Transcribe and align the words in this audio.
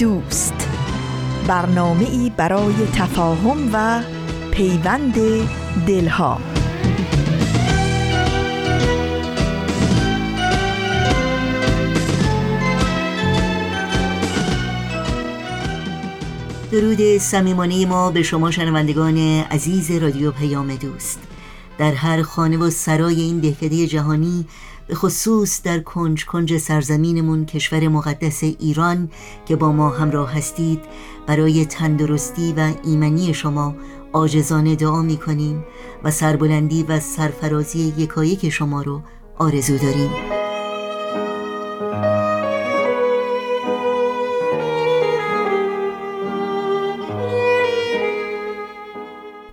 دوست. 0.00 0.68
برنامه 1.46 2.04
ای 2.04 2.32
برای 2.36 2.74
تفاهم 2.94 3.70
و 3.72 4.02
پیوند 4.50 5.14
دلها. 5.86 6.40
درود 16.72 17.18
صمیمانه 17.18 17.86
ما 17.86 18.10
به 18.10 18.22
شما 18.22 18.50
شنوندگان 18.50 19.18
عزیز 19.50 19.90
رادیو 19.90 20.32
پیام 20.32 20.74
دوست. 20.76 21.18
در 21.78 21.92
هر 21.92 22.22
خانه 22.22 22.56
و 22.56 22.70
سرای 22.70 23.20
این 23.20 23.38
دهکده 23.38 23.86
جهانی 23.86 24.46
به 24.90 24.96
خصوص 24.96 25.62
در 25.62 25.78
کنج 25.78 26.26
کنج 26.26 26.56
سرزمینمون 26.56 27.46
کشور 27.46 27.88
مقدس 27.88 28.42
ایران 28.42 29.10
که 29.46 29.56
با 29.56 29.72
ما 29.72 29.88
همراه 29.88 30.36
هستید. 30.36 30.80
برای 31.26 31.64
تندرستی 31.64 32.52
و 32.52 32.72
ایمنی 32.84 33.34
شما 33.34 33.74
آجزانه 34.12 34.76
دعا 34.76 35.02
می 35.02 35.16
کنیم 35.16 35.64
و 36.04 36.10
سربلندی 36.10 36.82
و 36.82 37.00
سرفرازی 37.00 37.94
یکایک 37.98 38.48
شما 38.48 38.82
رو 38.82 39.02
آرزو 39.38 39.78
داریم. 39.78 40.39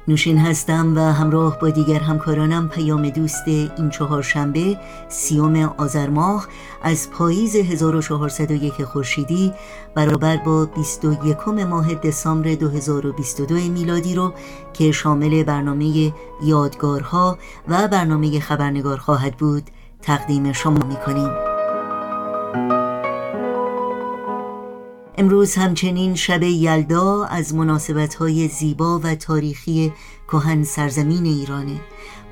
نوشین 0.08 0.38
هستم 0.38 0.96
و 0.96 1.00
همراه 1.00 1.60
با 1.60 1.70
دیگر 1.70 2.00
همکارانم 2.00 2.70
پیام 2.70 3.10
دوست 3.10 3.48
این 3.48 3.90
چهارشنبه 3.90 4.80
سیوم 5.10 5.56
آذر 5.78 6.10
ماه 6.10 6.48
از 6.84 7.10
پاییز 7.12 7.56
1401 7.56 8.84
خورشیدی 8.84 9.54
برابر 9.96 10.38
با 10.38 10.66
21 10.66 11.48
ماه 11.48 11.94
دسامبر 11.96 12.56
2022 12.56 13.56
میلادی 13.56 14.16
رو 14.16 14.34
که 14.74 14.92
شامل 14.92 15.44
برنامه 15.44 16.14
یادگارها 16.44 17.38
و 17.68 17.88
برنامه 17.88 18.40
خبرنگار 18.40 18.98
خواهد 18.98 19.38
بود 19.38 19.64
تقدیم 20.02 20.52
شما 20.52 20.88
می‌کنیم. 20.88 21.47
امروز 25.20 25.56
همچنین 25.56 26.16
شب 26.16 26.44
یلدا 26.44 27.26
از 27.26 27.54
های 28.20 28.48
زیبا 28.48 29.00
و 29.04 29.16
تاریخی 29.16 29.94
کهن 30.28 30.64
سرزمین 30.64 31.26
ایرانه. 31.26 31.82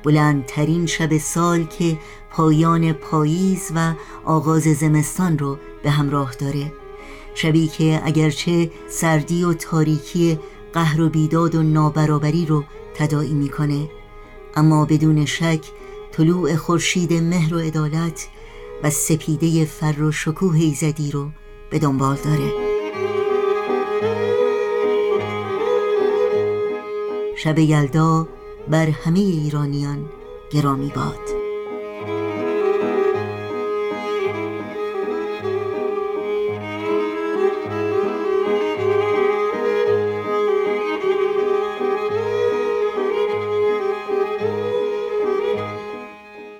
بلندترین 0.04 0.86
شب 0.86 1.18
سال 1.18 1.64
که 1.64 1.98
پایان 2.30 2.92
پاییز 2.92 3.72
و 3.74 3.94
آغاز 4.24 4.62
زمستان 4.62 5.38
رو 5.38 5.58
به 5.82 5.90
همراه 5.90 6.34
داره. 6.34 6.72
شبی 7.34 7.66
که 7.66 8.00
اگرچه 8.04 8.70
سردی 8.88 9.44
و 9.44 9.52
تاریکی 9.52 10.38
قهر 10.72 11.00
و 11.00 11.08
بیداد 11.08 11.54
و 11.54 11.62
نابرابری 11.62 12.46
رو 12.46 12.64
تداعی 12.94 13.34
می‌کنه 13.34 13.88
اما 14.56 14.84
بدون 14.84 15.24
شک 15.24 15.60
طلوع 16.12 16.56
خورشید 16.56 17.12
مهر 17.12 17.54
و 17.54 17.58
عدالت 17.58 18.28
و 18.82 18.90
سپیده 18.90 19.64
فر 19.64 20.02
و 20.02 20.12
شکوه 20.12 20.56
ایزدی 20.56 21.10
رو 21.10 21.30
به 21.70 21.78
دنبال 21.78 22.16
داره. 22.24 22.75
شب 27.36 27.58
یلدا 27.58 28.28
بر 28.68 28.90
همه 28.90 29.18
ایرانیان 29.18 30.04
گرامی 30.50 30.92
باد. 30.96 31.35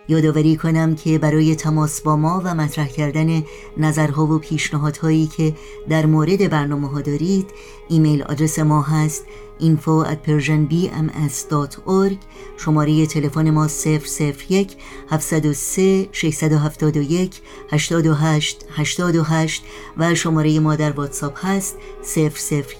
یادآوری 0.08 0.56
کنم 0.56 0.94
که 0.94 1.18
برای 1.18 1.54
تماس 1.54 2.00
با 2.00 2.16
ما 2.16 2.42
و 2.44 2.54
مطرح 2.54 2.88
کردن 2.88 3.42
نظرها 3.76 4.26
و 4.26 4.38
پیشنهادهایی 4.38 5.26
که 5.26 5.54
در 5.88 6.06
مورد 6.06 6.50
برنامه 6.50 6.88
ها 6.88 7.00
دارید 7.00 7.50
ایمیل 7.88 8.22
آدرس 8.22 8.58
ما 8.58 8.82
هست 8.82 9.24
info 9.60 10.04
at 10.04 10.18
persianbms.org 10.26 12.16
شماره 12.56 13.06
تلفن 13.06 13.50
ما 13.50 13.68
001 13.68 14.76
703 15.10 16.08
671 16.12 17.40
828 17.70 18.64
828 18.70 19.62
و 19.96 20.14
شماره 20.14 20.60
ما 20.60 20.76
در 20.76 20.92
واتساپ 20.92 21.46
هست 21.46 21.76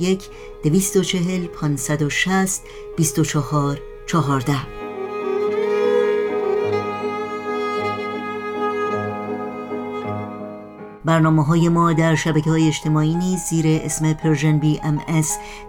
001 0.01 0.23
240 0.63 1.47
560 1.47 2.63
24 2.97 3.81
14 4.07 4.86
برنامه 11.07 11.45
های 11.45 11.69
ما 11.69 11.93
در 11.93 12.15
شبکه 12.15 12.51
های 12.51 12.67
اجتماعی 12.67 13.15
نیز 13.15 13.41
زیر 13.41 13.65
اسم 13.85 14.13
Persian 14.13 14.59
BM 14.59 15.01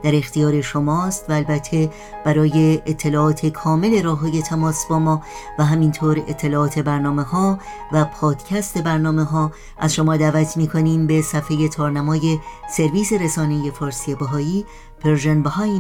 در 0.04 0.16
اختیار 0.16 0.62
شماست 0.62 1.30
و 1.30 1.34
البته 1.34 1.90
برای 2.26 2.82
اطلاعات 2.86 3.46
کامل 3.46 4.04
راه 4.04 4.20
های 4.20 4.42
تماس 4.42 4.86
با 4.86 5.00
ما 5.00 5.22
و 5.60 5.66
همینطور 5.66 6.24
اطلاعات 6.28 6.80
برنامه 6.80 7.24
ها 7.24 7.60
و 7.92 8.06
پادکست 8.06 8.78
برنامه 8.78 9.24
ها 9.24 9.52
از 9.78 9.94
شما 9.94 10.18
دعوت 10.18 10.58
می 10.58 10.68
کنیم 10.68 11.08
به 11.08 11.22
صفحه 11.22 11.68
تارنمای 11.68 12.40
سرویس 12.70 13.14
رسانه 13.14 13.72
فارسی 13.72 14.16
بهایی 14.16 14.66
Persian 15.00 15.44
Bahai 15.44 15.80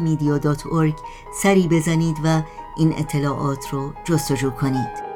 سری 1.41 1.67
بزنید 1.67 2.17
و 2.23 2.41
این 2.77 2.93
اطلاعات 2.97 3.69
رو 3.71 3.93
جستجو 4.05 4.49
کنید. 4.49 5.06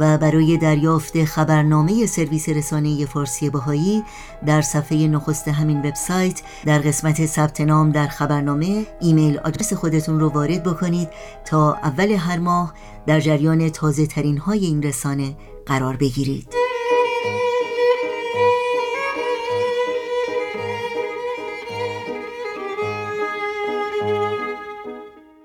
و 0.00 0.18
برای 0.18 0.56
دریافت 0.56 1.24
خبرنامه 1.24 2.06
سرویس 2.06 2.48
رسانه 2.48 3.06
فارسی 3.06 3.50
بهایی 3.50 4.02
در 4.46 4.62
صفحه 4.62 5.08
نخست 5.08 5.48
همین 5.48 5.78
وبسایت 5.78 6.42
در 6.64 6.78
قسمت 6.78 7.26
ثبت 7.26 7.60
نام 7.60 7.90
در 7.90 8.06
خبرنامه 8.06 8.86
ایمیل 9.00 9.38
آدرس 9.38 9.72
خودتون 9.72 10.20
رو 10.20 10.28
وارد 10.28 10.62
بکنید 10.62 11.08
تا 11.44 11.74
اول 11.74 12.10
هر 12.10 12.38
ماه 12.38 12.74
در 13.06 13.20
جریان 13.20 13.68
تازه 13.68 14.06
ترین 14.06 14.38
های 14.38 14.66
این 14.66 14.82
رسانه 14.82 15.36
قرار 15.66 15.96
بگیرید. 15.96 16.59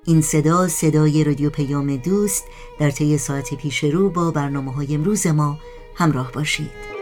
این 0.08 0.22
صدا 0.22 0.68
صدای 0.68 1.24
رادیو 1.24 1.50
پیام 1.50 1.96
دوست 1.96 2.48
در 2.80 2.92
طی 2.92 3.18
ساعت 3.18 3.54
پیش 3.54 3.84
رو 3.84 4.10
با 4.10 4.32
برنامه 4.32 4.74
های 4.74 4.96
امروز 4.96 5.28
ما 5.28 5.60
همراه 5.96 6.32
باشید. 6.32 6.95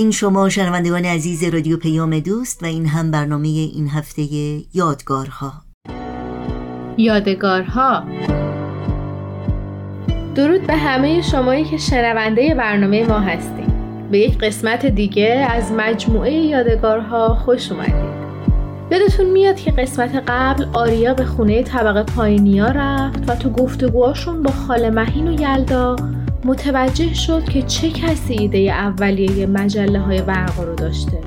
این 0.00 0.10
شما 0.10 0.48
شنوندگان 0.48 1.04
عزیز 1.04 1.44
رادیو 1.44 1.76
پیام 1.76 2.18
دوست 2.18 2.62
و 2.62 2.66
این 2.66 2.86
هم 2.86 3.10
برنامه 3.10 3.48
این 3.48 3.88
هفته 3.88 4.22
یادگارها. 4.74 5.52
یادگارها. 6.96 8.04
درود 10.34 10.66
به 10.66 10.76
همه 10.76 11.22
شمایی 11.22 11.64
که 11.64 11.76
شنونده 11.76 12.54
برنامه 12.54 13.06
ما 13.06 13.18
هستیم. 13.18 13.72
به 14.10 14.18
یک 14.18 14.38
قسمت 14.38 14.86
دیگه 14.86 15.46
از 15.50 15.72
مجموعه 15.72 16.32
یادگارها 16.32 17.34
خوش 17.34 17.72
اومدید. 17.72 18.20
یادتون 18.90 19.26
میاد 19.26 19.56
که 19.56 19.70
قسمت 19.70 20.24
قبل 20.28 20.66
آریا 20.72 21.14
به 21.14 21.24
خونه 21.24 21.62
طبقه 21.62 22.02
پایینیا 22.02 22.66
رفت 22.66 23.30
و 23.30 23.34
تو 23.34 23.50
گفتگوهاشون 23.50 24.42
با 24.42 24.50
خاله 24.50 24.90
مهین 24.90 25.28
و 25.28 25.40
یلدا 25.40 25.96
متوجه 26.44 27.14
شد 27.14 27.44
که 27.44 27.62
چه 27.62 27.90
کسی 27.90 28.34
ایده 28.34 28.58
اولیه 28.58 29.46
مجله 29.46 30.00
های 30.00 30.22
رو 30.58 30.74
داشته. 30.74 31.18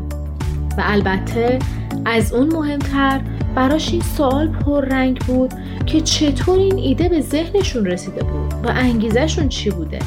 و 0.78 0.84
البته 0.86 1.60
از 2.06 2.34
اون 2.34 2.48
مهمتر 2.54 3.22
براش 3.56 3.92
این 3.92 4.02
سوال 4.02 4.48
پررنگ 4.48 5.20
بود 5.20 5.54
که 5.86 6.02
چطور 6.02 6.60
این 6.60 6.78
ایده 6.78 7.10
به 7.10 7.22
ذهنشون 7.22 7.86
رسیده 7.86 8.24
بود 8.24 8.54
و 8.64 8.70
انگیزشون 8.76 9.50
چی 9.50 9.70
بوده. 9.70 10.00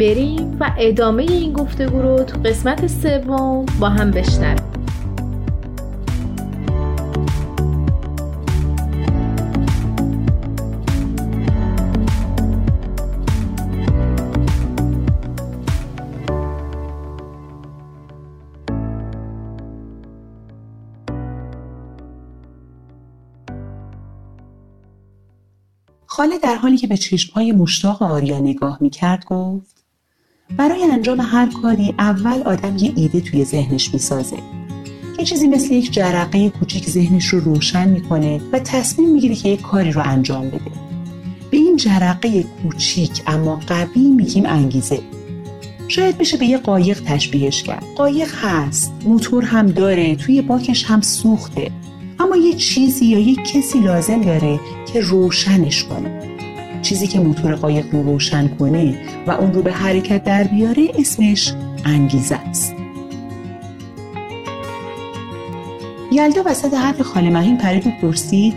بریم 0.00 0.56
و 0.60 0.72
ادامه 0.78 1.22
این 1.22 1.52
گفتگو 1.52 2.02
رو 2.02 2.24
تو 2.24 2.38
قسمت 2.44 2.86
سوم 2.86 3.66
با 3.80 3.88
هم 3.88 4.10
بشنویم. 4.10 4.69
خاله 26.20 26.38
در 26.38 26.54
حالی 26.54 26.76
که 26.76 26.86
به 26.86 26.96
چشمهای 26.96 27.52
مشتاق 27.52 28.02
آریا 28.02 28.38
نگاه 28.38 28.78
می‌کرد 28.80 29.24
گفت 29.24 29.76
برای 30.56 30.84
انجام 30.84 31.20
هر 31.20 31.48
کاری 31.62 31.94
اول 31.98 32.42
آدم 32.42 32.76
یه 32.76 32.92
ایده 32.96 33.20
توی 33.20 33.44
ذهنش 33.44 33.94
می‌سازه 33.94 34.36
یه 35.18 35.24
چیزی 35.24 35.48
مثل 35.48 35.72
یک 35.72 35.92
جرقه 35.92 36.50
کوچیک 36.50 36.90
ذهنش 36.90 37.26
رو 37.26 37.40
روشن 37.40 37.88
می‌کنه 37.88 38.40
و 38.52 38.58
تصمیم 38.58 39.10
می‌گیره 39.12 39.34
که 39.34 39.48
یک 39.48 39.60
کاری 39.60 39.92
رو 39.92 40.02
انجام 40.04 40.48
بده. 40.48 40.70
به 41.50 41.56
این 41.56 41.76
جرقه 41.76 42.42
کوچیک 42.42 43.22
اما 43.26 43.60
قوی 43.66 44.08
میگیم 44.10 44.46
انگیزه. 44.46 45.00
شاید 45.88 46.18
بشه 46.18 46.36
به 46.36 46.46
یه 46.46 46.58
قایق 46.58 47.02
تشبیهش 47.02 47.62
کرد. 47.62 47.84
قایق 47.96 48.34
هست 48.34 48.92
موتور 49.04 49.44
هم 49.44 49.66
داره 49.66 50.16
توی 50.16 50.42
باکش 50.42 50.84
هم 50.84 51.00
سوخته. 51.00 51.70
اما 52.20 52.36
یه 52.36 52.54
چیزی 52.54 53.06
یا 53.06 53.18
یک 53.18 53.52
کسی 53.52 53.80
لازم 53.80 54.20
داره 54.20 54.60
که 54.92 55.00
روشنش 55.00 55.84
کنه 55.84 56.20
چیزی 56.82 57.06
که 57.06 57.20
موتور 57.20 57.54
قایق 57.54 57.86
رو 57.92 58.02
روشن 58.02 58.48
کنه 58.48 58.94
و 59.26 59.30
اون 59.30 59.52
رو 59.52 59.62
به 59.62 59.72
حرکت 59.72 60.24
در 60.24 60.44
بیاره 60.44 60.88
اسمش 60.98 61.54
انگیزه 61.84 62.34
است 62.34 62.74
یلدا 66.12 66.42
وسط 66.46 66.74
حرف 66.74 67.00
خاله 67.00 67.30
مهین 67.30 67.58
پرید 67.58 67.86
و 67.86 67.90
پرسید 68.02 68.54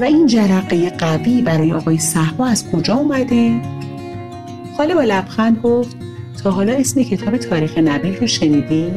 و 0.00 0.04
این 0.04 0.26
جرقه 0.26 0.90
قوی 0.90 1.42
برای 1.42 1.72
آقای 1.72 1.98
صحبا 1.98 2.46
از 2.46 2.70
کجا 2.70 2.94
اومده؟ 2.94 3.60
خاله 4.76 4.94
با 4.94 5.02
لبخند 5.02 5.60
گفت 5.62 5.96
تا 6.44 6.50
حالا 6.50 6.72
اسم 6.72 7.02
کتاب 7.02 7.36
تاریخ 7.36 7.78
نبیل 7.78 8.16
رو 8.16 8.26
شنیدی؟ 8.26 8.90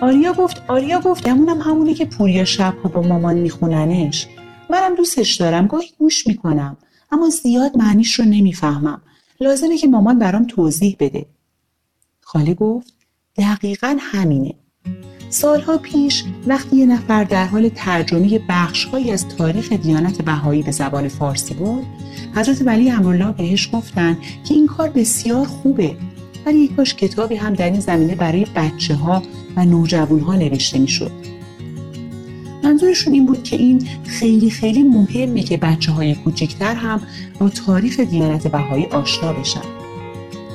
آریا 0.00 0.32
گفت 0.32 0.62
آریا 0.68 1.00
گفت 1.00 1.24
گمونم 1.26 1.60
همونی 1.60 1.94
که 1.94 2.04
پوریا 2.04 2.44
شبها 2.44 2.88
با 2.88 3.02
مامان 3.02 3.34
میخوننش. 3.34 4.26
منم 4.70 4.94
دوستش 4.94 5.34
دارم 5.34 5.66
گاهی 5.66 5.90
گوش 5.98 6.26
می‌کنم 6.26 6.76
اما 7.12 7.28
زیاد 7.28 7.76
معنیش 7.76 8.14
رو 8.14 8.24
نمی‌فهمم. 8.24 9.02
لازمه 9.40 9.78
که 9.78 9.86
مامان 9.86 10.18
برام 10.18 10.44
توضیح 10.44 10.96
بده. 10.98 11.26
خاله 12.20 12.54
گفت 12.54 12.94
دقیقا 13.36 13.96
همینه. 14.00 14.54
سالها 15.30 15.78
پیش 15.78 16.24
وقتی 16.46 16.76
یه 16.76 16.86
نفر 16.86 17.24
در 17.24 17.46
حال 17.46 17.68
ترجمه 17.68 18.40
بخشهایی 18.48 19.10
از 19.10 19.28
تاریخ 19.28 19.72
دیانت 19.72 20.22
بهایی 20.22 20.62
به 20.62 20.70
زبان 20.70 21.08
فارسی 21.08 21.54
بود 21.54 21.86
حضرت 22.34 22.62
ولی 22.66 22.90
امرالله 22.90 23.32
بهش 23.32 23.70
گفتن 23.72 24.18
که 24.44 24.54
این 24.54 24.66
کار 24.66 24.88
بسیار 24.88 25.46
خوبه 25.46 25.96
ولی 26.46 26.68
کاش 26.68 26.94
کتابی 26.94 27.36
هم 27.36 27.54
در 27.54 27.70
این 27.70 27.80
زمینه 27.80 28.14
برای 28.14 28.46
بچه 28.56 28.94
ها 28.94 29.22
و 29.56 29.64
نوجوان 29.64 30.20
ها 30.20 30.36
نوشته 30.36 30.78
می‌شد. 30.78 31.12
منظورشون 32.64 33.12
این 33.12 33.26
بود 33.26 33.42
که 33.42 33.56
این 33.56 33.88
خیلی 34.04 34.50
خیلی 34.50 34.82
مهمه 34.82 35.42
که 35.42 35.56
بچه 35.56 35.92
های 35.92 36.14
کوچکتر 36.14 36.74
هم 36.74 37.00
با 37.38 37.48
تاریخ 37.48 38.00
دیانت 38.00 38.46
بهایی 38.46 38.86
آشنا 38.86 39.32
بشن. 39.32 39.60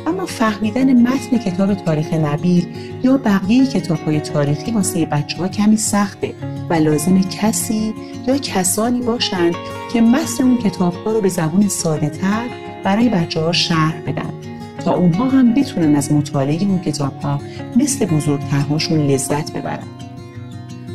اما 0.07 0.25
فهمیدن 0.25 1.01
متن 1.01 1.37
کتاب 1.37 1.73
تاریخ 1.73 2.13
نبیل 2.13 2.67
یا 3.03 3.17
بقیه 3.17 3.65
کتاب 3.65 3.99
های 3.99 4.19
تاریخی 4.19 4.71
واسه 4.71 5.05
بچه 5.05 5.37
ها 5.37 5.47
کمی 5.47 5.77
سخته 5.77 6.33
و 6.69 6.73
لازم 6.73 7.21
کسی 7.21 7.93
یا 8.27 8.37
کسانی 8.37 9.01
باشند 9.01 9.55
که 9.93 10.01
متن 10.01 10.43
اون 10.43 10.57
کتاب 10.57 10.93
ها 10.93 11.11
رو 11.11 11.21
به 11.21 11.29
زبون 11.29 11.67
ساده 11.67 12.09
تر 12.09 12.45
برای 12.83 13.09
بچه 13.09 13.39
ها 13.39 13.51
شرح 13.51 14.01
بدن 14.07 14.54
تا 14.85 14.93
اونها 14.93 15.29
هم 15.29 15.53
بتونن 15.53 15.95
از 15.95 16.11
مطالعه 16.11 16.63
اون 16.63 16.79
کتاب 16.79 17.21
ها 17.21 17.39
مثل 17.75 18.05
بزرگترهاشون 18.05 19.07
لذت 19.07 19.53
ببرن. 19.53 19.87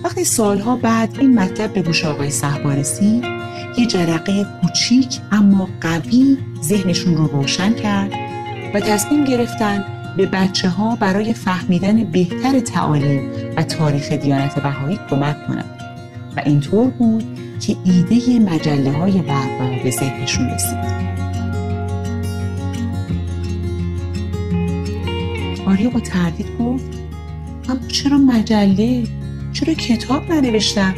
وقتی 0.04 0.24
سالها 0.24 0.76
بعد 0.76 1.16
این 1.18 1.34
مطلب 1.34 1.72
به 1.72 1.82
گوش 1.82 2.04
آقای 2.04 2.30
صحبا 2.30 2.72
رسید 2.72 3.24
یه 3.78 3.86
جرقه 3.86 4.46
کوچیک 4.62 5.20
اما 5.32 5.68
قوی 5.80 6.38
ذهنشون 6.62 7.16
رو 7.16 7.26
روشن 7.26 7.72
کرد 7.72 8.12
و 8.74 8.80
تصمیم 8.80 9.24
گرفتن 9.24 9.84
به 10.16 10.26
بچه 10.26 10.68
ها 10.68 10.96
برای 10.96 11.32
فهمیدن 11.32 12.04
بهتر 12.04 12.60
تعالیم 12.60 13.30
و 13.56 13.62
تاریخ 13.62 14.12
دیانت 14.12 14.62
بهایی 14.62 14.98
کمک 15.10 15.46
کنند 15.46 15.80
و 16.36 16.42
اینطور 16.46 16.90
بود 16.90 17.24
که 17.60 17.76
ایده 17.84 18.38
مجله 18.38 18.92
های 18.92 19.22
به 19.84 19.90
ذهنشون 19.90 20.50
رسید. 20.50 21.09
آریا 25.70 25.90
با 25.90 26.00
تردید 26.00 26.46
گفت 26.58 26.98
اما 27.68 27.80
چرا 27.88 28.18
مجله؟ 28.18 29.06
چرا 29.52 29.74
کتاب 29.74 30.32
ننوشتم؟ 30.32 30.94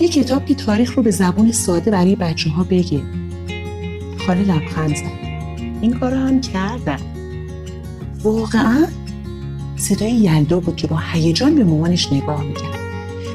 یه 0.00 0.08
کتاب 0.08 0.46
که 0.46 0.54
تاریخ 0.54 0.94
رو 0.94 1.02
به 1.02 1.10
زبون 1.10 1.52
ساده 1.52 1.90
برای 1.90 2.16
بچه 2.16 2.50
ها 2.50 2.64
بگه. 2.64 3.00
خاله 4.26 4.42
لبخند 4.42 4.96
زد. 4.96 5.02
این 5.80 5.92
کار 5.92 6.14
هم 6.14 6.40
کردم 6.40 7.00
واقعا 8.22 8.86
صدای 9.76 10.12
یلدا 10.12 10.60
بود 10.60 10.76
که 10.76 10.86
با 10.86 10.98
هیجان 11.12 11.54
به 11.54 11.64
مامانش 11.64 12.12
نگاه 12.12 12.42
می‌کرد. 12.42 12.78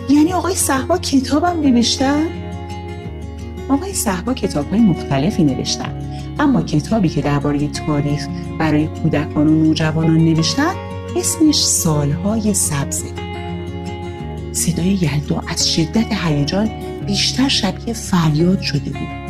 یعنی 0.09 0.33
آقای 0.33 0.55
صحبا 0.55 0.97
کتابم 0.97 1.61
نوشتن؟ 1.61 2.40
آقای 3.71 3.93
صحبا 3.93 4.33
کتاب 4.33 4.69
های 4.69 4.79
مختلفی 4.79 5.43
نوشتن. 5.43 6.01
اما 6.39 6.61
کتابی 6.61 7.09
که 7.09 7.21
درباره 7.21 7.67
تاریخ 7.67 8.27
برای 8.59 8.87
کودکان 8.87 9.47
و 9.47 9.63
نوجوانان 9.63 10.17
نوشتن 10.17 10.73
اسمش 11.17 11.55
سالهای 11.55 12.53
سبزه. 12.53 13.07
صدای 14.51 14.99
یلدا 15.01 15.43
از 15.47 15.73
شدت 15.73 16.13
هیجان 16.25 16.69
بیشتر 17.07 17.47
شبیه 17.47 17.93
فریاد 17.93 18.61
شده 18.61 18.89
بود. 18.89 19.21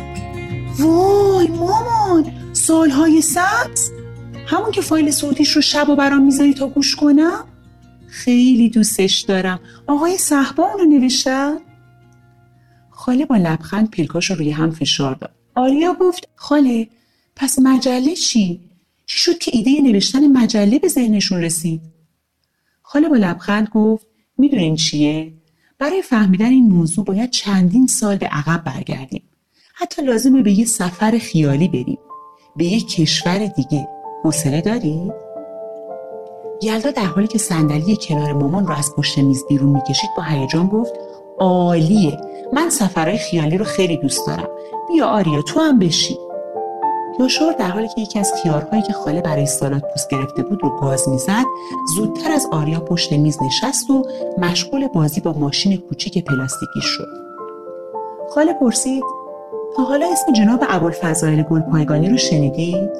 وای 0.78 1.48
مامان 1.48 2.32
سالهای 2.52 3.22
سبز؟ 3.22 3.90
همون 4.46 4.70
که 4.70 4.80
فایل 4.80 5.10
صوتیش 5.10 5.56
رو 5.56 5.62
شب 5.62 5.88
و 5.88 5.96
برام 5.96 6.22
می‌ذاری 6.22 6.54
تا 6.54 6.68
گوش 6.68 6.96
کنم؟ 6.96 7.44
خیلی 8.08 8.68
دوستش 8.68 9.20
دارم. 9.20 9.60
آقای 9.86 10.16
صحبا 10.16 10.64
اونو 10.64 10.98
نوشتن؟ 10.98 11.56
خاله 13.02 13.26
با 13.26 13.36
لبخند 13.36 13.90
پیلکاش 13.90 14.30
رو 14.30 14.36
روی 14.36 14.50
هم 14.50 14.70
فشار 14.70 15.14
داد 15.14 15.30
آریا 15.54 15.96
گفت 16.00 16.28
خاله 16.36 16.88
پس 17.36 17.58
مجله 17.58 18.14
چی؟ 18.14 18.60
چی 19.06 19.18
شد 19.18 19.38
که 19.38 19.50
ایده 19.54 19.80
نوشتن 19.80 20.26
مجله 20.26 20.78
به 20.78 20.88
ذهنشون 20.88 21.40
رسید؟ 21.40 21.80
خاله 22.82 23.08
با 23.08 23.16
لبخند 23.16 23.68
گفت 23.68 24.06
می‌دونین 24.38 24.76
چیه؟ 24.76 25.32
برای 25.78 26.02
فهمیدن 26.02 26.46
این 26.46 26.68
موضوع 26.68 27.04
باید 27.04 27.30
چندین 27.30 27.86
سال 27.86 28.16
به 28.16 28.26
عقب 28.26 28.64
برگردیم. 28.64 29.22
حتی 29.74 30.02
لازمه 30.02 30.42
به 30.42 30.52
یه 30.52 30.64
سفر 30.64 31.18
خیالی 31.18 31.68
بریم. 31.68 31.98
به 32.56 32.64
یه 32.64 32.80
کشور 32.80 33.38
دیگه. 33.46 33.88
حوصله 34.24 34.60
داری؟ 34.60 35.12
یلدا 36.62 36.90
در 36.90 37.06
حالی 37.06 37.26
که 37.26 37.38
صندلی 37.38 37.98
کنار 38.08 38.32
مامان 38.32 38.66
رو 38.66 38.74
از 38.74 38.92
پشت 38.96 39.18
میز 39.18 39.44
بیرون 39.48 39.70
می‌کشید 39.70 40.10
با 40.16 40.22
هیجان 40.22 40.66
گفت 40.66 40.92
عالیه 41.38 42.31
من 42.52 42.70
سفرهای 42.70 43.18
خیالی 43.18 43.58
رو 43.58 43.64
خیلی 43.64 43.96
دوست 43.96 44.26
دارم. 44.26 44.48
بیا 44.88 45.06
آریا 45.06 45.42
تو 45.42 45.60
هم 45.60 45.78
بشی 45.78 46.18
یاشار 47.20 47.52
در 47.52 47.70
حالی 47.70 47.88
که 47.88 48.00
یکی 48.00 48.18
از 48.18 48.32
خیارهایی 48.42 48.82
که 48.82 48.92
خاله 48.92 49.20
برای 49.20 49.46
سالات 49.46 49.82
پوست 49.92 50.10
گرفته 50.10 50.42
بود 50.42 50.62
رو 50.62 50.80
گاز 50.80 51.08
می‌زد 51.08 51.44
زودتر 51.96 52.32
از 52.32 52.46
آریا 52.52 52.80
پشت 52.80 53.12
میز 53.12 53.38
نشست 53.42 53.90
و 53.90 54.02
مشغول 54.38 54.88
بازی 54.88 55.20
با 55.20 55.32
ماشین 55.32 55.76
کوچیک 55.76 56.24
پلاستیکی 56.24 56.80
شد. 56.80 57.08
خاله 58.34 58.52
پرسید 58.52 59.02
تا 59.76 59.82
حالا 59.82 60.06
اسم 60.12 60.32
جناب 60.32 60.64
ابوالفضائل 60.68 61.42
گلپایگانی 61.42 62.10
رو 62.10 62.16
شنیدید؟ 62.16 62.90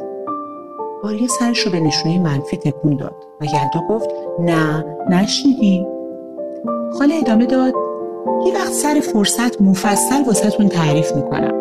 آریا 1.04 1.28
سرش 1.28 1.58
رو 1.58 1.72
به 1.72 1.80
نشونه 1.80 2.18
منفی 2.18 2.56
تکون 2.56 2.96
داد. 2.96 3.16
و 3.40 3.44
یلدا 3.44 3.80
گفت 3.88 4.08
نه 4.38 4.84
نشنیدیم. 5.10 5.86
خاله 6.98 7.14
ادامه 7.14 7.46
داد 7.46 7.74
یه 8.46 8.54
وقت 8.54 8.72
سر 8.72 9.00
فرصت 9.12 9.60
مفصل 9.60 10.24
واسهتون 10.26 10.68
تعریف 10.68 11.12
می‌کنم. 11.12 11.52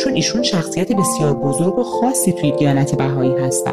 چون 0.00 0.12
ایشون 0.12 0.42
شخصیت 0.42 0.92
بسیار 0.92 1.34
بزرگ 1.34 1.78
و 1.78 1.82
خاصی 1.82 2.32
توی 2.32 2.52
دیانت 2.58 2.94
بهایی 2.94 3.32
هستن. 3.38 3.72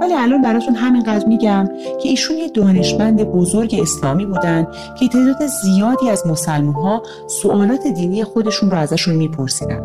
ولی 0.00 0.14
الان 0.14 0.42
براتون 0.42 0.74
همینقدر 0.74 1.26
میگم 1.26 1.68
که 2.02 2.08
ایشون 2.08 2.36
یه 2.36 2.48
دانشمند 2.48 3.22
بزرگ 3.22 3.78
اسلامی 3.82 4.26
بودن 4.26 4.66
که 5.00 5.08
تعداد 5.08 5.46
زیادی 5.46 6.10
از 6.10 6.26
مسلمان 6.26 6.74
ها 6.74 7.02
سوالات 7.26 7.86
دینی 7.86 8.24
خودشون 8.24 8.70
رو 8.70 8.76
ازشون 8.76 9.14
میپرسیدن 9.14 9.80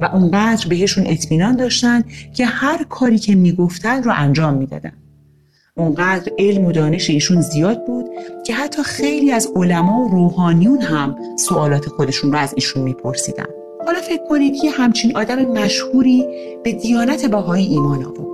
و 0.00 0.10
اونقدر 0.12 0.68
بهشون 0.68 1.04
اطمینان 1.06 1.56
داشتن 1.56 2.04
که 2.34 2.46
هر 2.46 2.84
کاری 2.84 3.18
که 3.18 3.34
می‌گفتن 3.34 4.02
رو 4.02 4.12
انجام 4.16 4.54
می‌دادن. 4.54 4.92
اونقدر 5.76 6.32
علم 6.38 6.64
و 6.64 6.72
دانش 6.72 7.10
ایشون 7.10 7.40
زیاد 7.40 7.86
بود 7.86 8.06
که 8.46 8.54
حتی 8.54 8.82
خیلی 8.82 9.32
از 9.32 9.48
علما 9.56 10.00
و 10.00 10.08
روحانیون 10.08 10.80
هم 10.80 11.16
سوالات 11.36 11.86
خودشون 11.86 12.32
رو 12.32 12.38
از 12.38 12.52
ایشون 12.54 12.82
میپرسیدن. 12.82 13.46
حالا 13.86 13.98
فکر 13.98 14.22
کنید 14.28 14.64
یه 14.64 14.70
همچین 14.70 15.16
آدم 15.16 15.44
مشهوری 15.44 16.26
به 16.64 16.72
دیانت 16.72 17.26
بهایی 17.26 17.66
ایمان 17.66 18.04
آورد. 18.04 18.30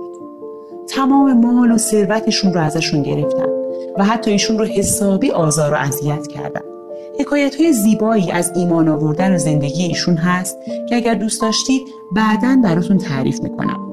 تمام 0.89 1.45
مال 1.45 1.71
و 1.71 1.77
ثروتشون 1.77 2.53
رو 2.53 2.61
ازشون 2.61 3.03
گرفتن 3.03 3.49
و 3.97 4.03
حتی 4.03 4.31
ایشون 4.31 4.57
رو 4.57 4.65
حسابی 4.65 5.31
آزار 5.31 5.73
و 5.73 5.75
اذیت 5.75 6.27
کردن. 6.27 6.61
حکایت 7.19 7.55
های 7.55 7.73
زیبایی 7.73 8.31
از 8.31 8.51
ایمان 8.55 8.87
آوردن 8.87 9.35
و 9.35 9.37
زندگی 9.37 9.83
ایشون 9.83 10.15
هست 10.15 10.57
که 10.89 10.95
اگر 10.95 11.13
دوست 11.13 11.41
داشتید 11.41 11.81
بعدا 12.11 12.57
براتون 12.63 12.97
تعریف 12.97 13.39
می‌کنم. 13.41 13.86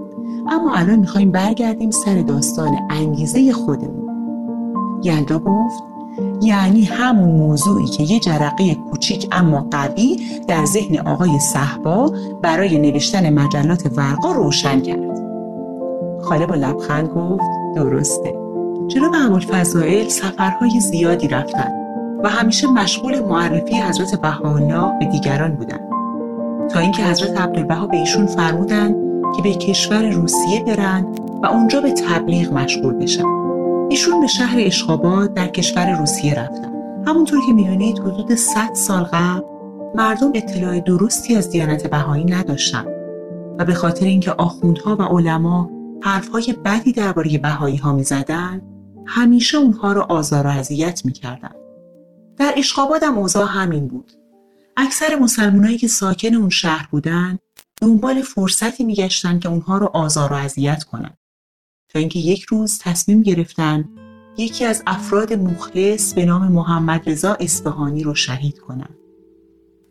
اما 0.48 0.74
الان 0.74 0.98
می‌خوایم 0.98 1.32
برگردیم 1.32 1.90
سر 1.90 2.22
داستان 2.22 2.78
انگیزه 2.90 3.52
خودمون. 3.52 4.04
یلدا 5.02 5.38
گفت؟ 5.38 5.82
یعنی 6.42 6.84
همون 6.84 7.30
موضوعی 7.30 7.86
که 7.86 8.02
یه 8.02 8.20
جرقه 8.20 8.74
کوچیک 8.74 9.28
اما 9.32 9.66
قوی 9.70 10.20
در 10.48 10.64
ذهن 10.64 11.06
آقای 11.06 11.38
صحبا 11.38 12.12
برای 12.42 12.78
نوشتن 12.78 13.30
مجلات 13.30 13.86
ورقا 13.96 14.32
روشن 14.32 14.80
کرد. 14.80 15.18
خاله 16.22 16.46
با 16.46 16.54
لبخند 16.54 17.08
گفت 17.08 17.44
درسته. 17.76 18.34
جناب 18.88 19.12
ابوالفضائل 19.26 20.08
سفرهای 20.08 20.80
زیادی 20.80 21.28
رفتن 21.28 21.72
و 22.24 22.28
همیشه 22.28 22.66
مشغول 22.66 23.20
معرفی 23.20 23.76
حضرت 23.76 24.20
بهاءالله 24.20 24.98
به 24.98 25.06
دیگران 25.06 25.56
بودن؟ 25.56 25.80
تا 26.68 26.80
اینکه 26.80 27.02
حضرت 27.04 27.40
عبدالبها 27.40 27.86
به 27.86 27.96
ایشون 27.96 28.26
فرمودن 28.26 28.94
که 29.36 29.42
به 29.42 29.54
کشور 29.54 30.10
روسیه 30.10 30.64
برن 30.64 31.04
و 31.42 31.46
اونجا 31.46 31.80
به 31.80 31.92
تبلیغ 31.92 32.52
مشغول 32.52 32.94
بشن. 32.94 33.24
ایشون 33.90 34.20
به 34.20 34.26
شهر 34.26 34.56
اشخاباد 34.58 35.34
در 35.34 35.48
کشور 35.48 35.98
روسیه 35.98 36.34
رفتن. 36.34 36.72
همونطور 37.06 37.40
که 37.46 37.52
می‌دونید 37.52 37.98
حدود 37.98 38.34
100 38.34 38.74
سال 38.74 39.02
قبل 39.02 39.42
مردم 39.94 40.32
اطلاع 40.34 40.80
درستی 40.80 41.36
از 41.36 41.50
دیانت 41.50 41.86
بهایی 41.86 42.24
نداشتن. 42.24 42.84
و 43.58 43.64
به 43.64 43.74
خاطر 43.74 44.06
اینکه 44.06 44.32
آخوندها 44.32 44.96
و 44.96 45.02
علما 45.02 45.70
حرفهای 46.02 46.54
بدی 46.64 46.92
درباره 46.92 47.38
بهایی 47.38 47.76
ها 47.76 47.92
می‌زدن 47.92 48.62
همیشه 49.06 49.58
اونها 49.58 49.92
رو 49.92 50.02
آزار 50.08 50.46
و 50.46 50.50
اذیت 50.50 51.04
می‌کردن. 51.04 51.54
در 52.36 52.54
اشخاباد 52.56 53.02
هم 53.02 53.18
اوضاع 53.18 53.46
همین 53.48 53.88
بود. 53.88 54.12
اکثر 54.76 55.16
مسلمانایی 55.16 55.78
که 55.78 55.88
ساکن 55.88 56.35
اون 56.35 56.50
شهر 56.50 56.88
بودن 56.90 57.38
دنبال 57.81 58.23
فرصتی 58.23 58.85
میگشتن 58.85 59.38
که 59.38 59.49
اونها 59.49 59.78
رو 59.78 59.90
آزار 59.95 60.33
و 60.33 60.37
اذیت 60.37 60.85
کنن. 60.85 61.16
تا 61.88 61.99
اینکه 61.99 62.19
یک 62.19 62.43
روز 62.43 62.78
تصمیم 62.78 63.23
گرفتن 63.23 63.88
یکی 64.37 64.64
از 64.64 64.83
افراد 64.87 65.33
مخلص 65.33 66.14
به 66.14 66.25
نام 66.25 66.52
محمد 66.52 67.11
رضا 67.11 67.35
اصفهانی 67.40 68.02
رو 68.02 68.14
شهید 68.14 68.59
کنن. 68.59 68.88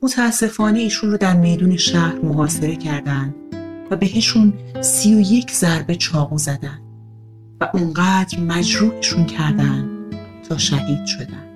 متاسفانه 0.02 0.80
ایشون 0.80 1.12
رو 1.12 1.18
در 1.18 1.36
میدون 1.36 1.78
شهر 1.78 2.16
محاصره 2.16 2.76
کردند 2.76 3.36
و 3.92 3.96
بهشون 3.96 4.54
سی 4.82 5.16
و 5.16 5.20
یک 5.20 5.52
ضربه 5.52 5.96
چاقو 5.96 6.38
زدن 6.38 6.80
و 7.62 7.70
اونقدر 7.74 8.40
مجروحشون 8.40 9.26
کردن 9.26 9.90
تا 10.50 10.58
شهید 10.58 11.06
شدن. 11.06 11.53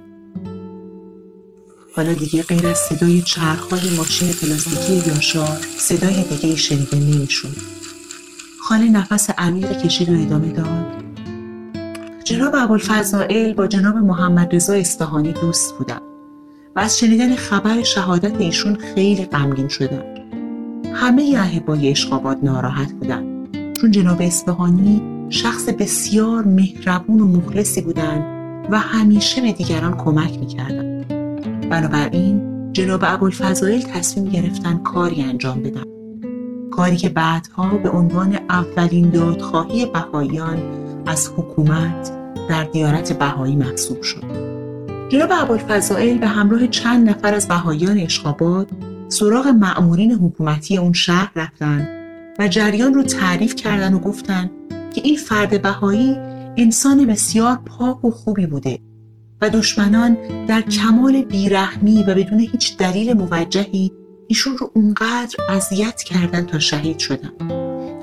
حالا 1.98 2.14
دیگه 2.14 2.44
غیر 2.44 2.68
از 2.68 2.78
صدای 2.78 3.22
چرخهای 3.22 3.90
ماشین 3.98 4.28
پلاستیکی 4.34 5.10
یاشار 5.10 5.58
صدای 5.78 6.24
دیگه 6.24 6.56
شنیده 6.56 6.98
نمی‌شد. 6.98 7.56
خاله 8.62 8.90
نفس 8.90 9.30
عمیق 9.30 9.82
کشید 9.82 10.10
و 10.10 10.22
ادامه 10.22 10.52
داد. 10.52 11.04
جناب 12.24 12.56
ابوالفضائل 12.56 13.54
با 13.54 13.68
جناب 13.68 13.96
محمد 13.96 14.56
رضا 14.56 14.74
اصفهانی 14.74 15.34
دوست 15.34 15.74
بودن 15.78 16.00
و 16.76 16.80
از 16.80 17.00
شنیدن 17.00 17.36
خبر 17.36 17.84
شهادت 17.84 18.42
ایشون 18.42 18.76
خیلی 18.76 19.26
غمگین 19.26 19.68
شدن 19.68 20.04
همه 20.94 21.36
احبای 21.38 21.92
اشقابات 21.92 22.38
ناراحت 22.44 22.92
بودن 22.92 23.48
چون 23.82 23.92
جناب 23.92 24.22
اصفهانی 24.22 25.02
شخص 25.30 25.70
بسیار 25.70 26.44
مهربون 26.44 27.20
و 27.20 27.28
مخلصی 27.28 27.82
بودند 27.82 28.24
و 28.72 28.80
همیشه 28.80 29.42
به 29.42 29.52
دیگران 29.52 29.98
کمک 29.98 30.40
می‌کردن 30.40 31.17
بنابراین 31.70 32.58
جناب 32.74 33.02
ابوالفضائل 33.04 33.82
تصمیم 33.82 34.30
گرفتن 34.30 34.78
کاری 34.78 35.22
انجام 35.22 35.64
بدن. 35.64 35.84
کاری 36.72 36.98
که 36.98 37.10
بعدها 37.10 37.78
به 37.78 37.90
عنوان 37.90 38.40
اولین 38.50 39.10
دادخواهی 39.10 39.86
بهاییان 39.86 40.58
از 41.06 41.32
حکومت 41.38 42.12
در 42.50 42.64
دیانت 42.64 43.20
بهایی 43.20 43.56
محسوب 43.56 44.02
شد. 44.02 44.24
جناب 45.10 45.30
ابوالفضائل 45.32 46.18
به 46.18 46.28
همراه 46.28 46.68
چند 46.68 47.10
نفر 47.10 47.34
از 47.34 47.48
بهاییان 47.48 47.98
اشخابات 47.98 48.68
سراغ 49.08 49.48
مأمورین 49.48 50.12
حکومتی 50.12 50.78
اون 50.78 50.94
شهر 50.94 51.32
رفتن 51.36 51.88
و 52.40 52.48
جریان 52.48 52.94
رو 52.94 53.04
تعریف 53.04 53.56
کردن 53.56 53.94
و 53.94 54.00
گفتن 54.00 54.52
که 54.96 55.02
این 55.04 55.18
فرد 55.18 55.62
بهایی 55.62 56.18
انسان 56.58 57.06
بسیار 57.06 57.60
پاک 57.66 58.06
و 58.06 58.12
خوبی 58.12 58.46
بوده. 58.46 58.80
و 59.42 59.50
دشمنان 59.50 60.18
در 60.46 60.62
کمال 60.62 61.22
بیرحمی 61.22 62.04
و 62.04 62.16
بدون 62.16 62.40
هیچ 62.40 62.78
دلیل 62.78 63.14
موجهی 63.14 63.92
ایشون 64.28 64.58
رو 64.58 64.72
اونقدر 64.76 65.36
اذیت 65.50 66.04
کردن 66.04 66.46
تا 66.46 66.60
شهید 66.60 67.00
شدن. 67.00 67.32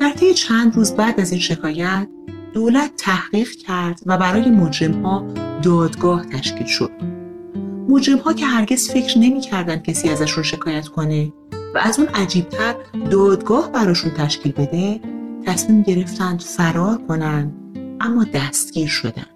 در 0.01 0.11
طی 0.11 0.35
چند 0.35 0.77
روز 0.77 0.93
بعد 0.93 1.21
از 1.21 1.33
این 1.33 1.41
شکایت 1.41 2.09
دولت 2.53 2.91
تحقیق 2.97 3.51
کرد 3.51 4.01
و 4.07 4.19
برای 4.19 4.51
مجرم 4.51 5.03
ها 5.03 5.27
دادگاه 5.63 6.25
تشکیل 6.25 6.67
شد. 6.67 6.91
مجرم 7.89 8.19
ها 8.19 8.33
که 8.33 8.47
هرگز 8.47 8.91
فکر 8.91 9.19
نمی 9.19 9.41
کردن 9.41 9.77
کسی 9.77 10.09
ازشون 10.09 10.43
شکایت 10.45 10.89
کنه 10.89 11.33
و 11.75 11.79
از 11.79 11.99
اون 11.99 12.09
عجیبتر 12.09 12.75
دادگاه 13.11 13.73
براشون 13.73 14.11
تشکیل 14.11 14.53
بده 14.53 15.01
تصمیم 15.47 15.83
گرفتند 15.83 16.41
فرار 16.41 16.99
کنن 17.09 17.53
اما 18.01 18.25
دستگیر 18.25 18.89
شدن. 18.89 19.34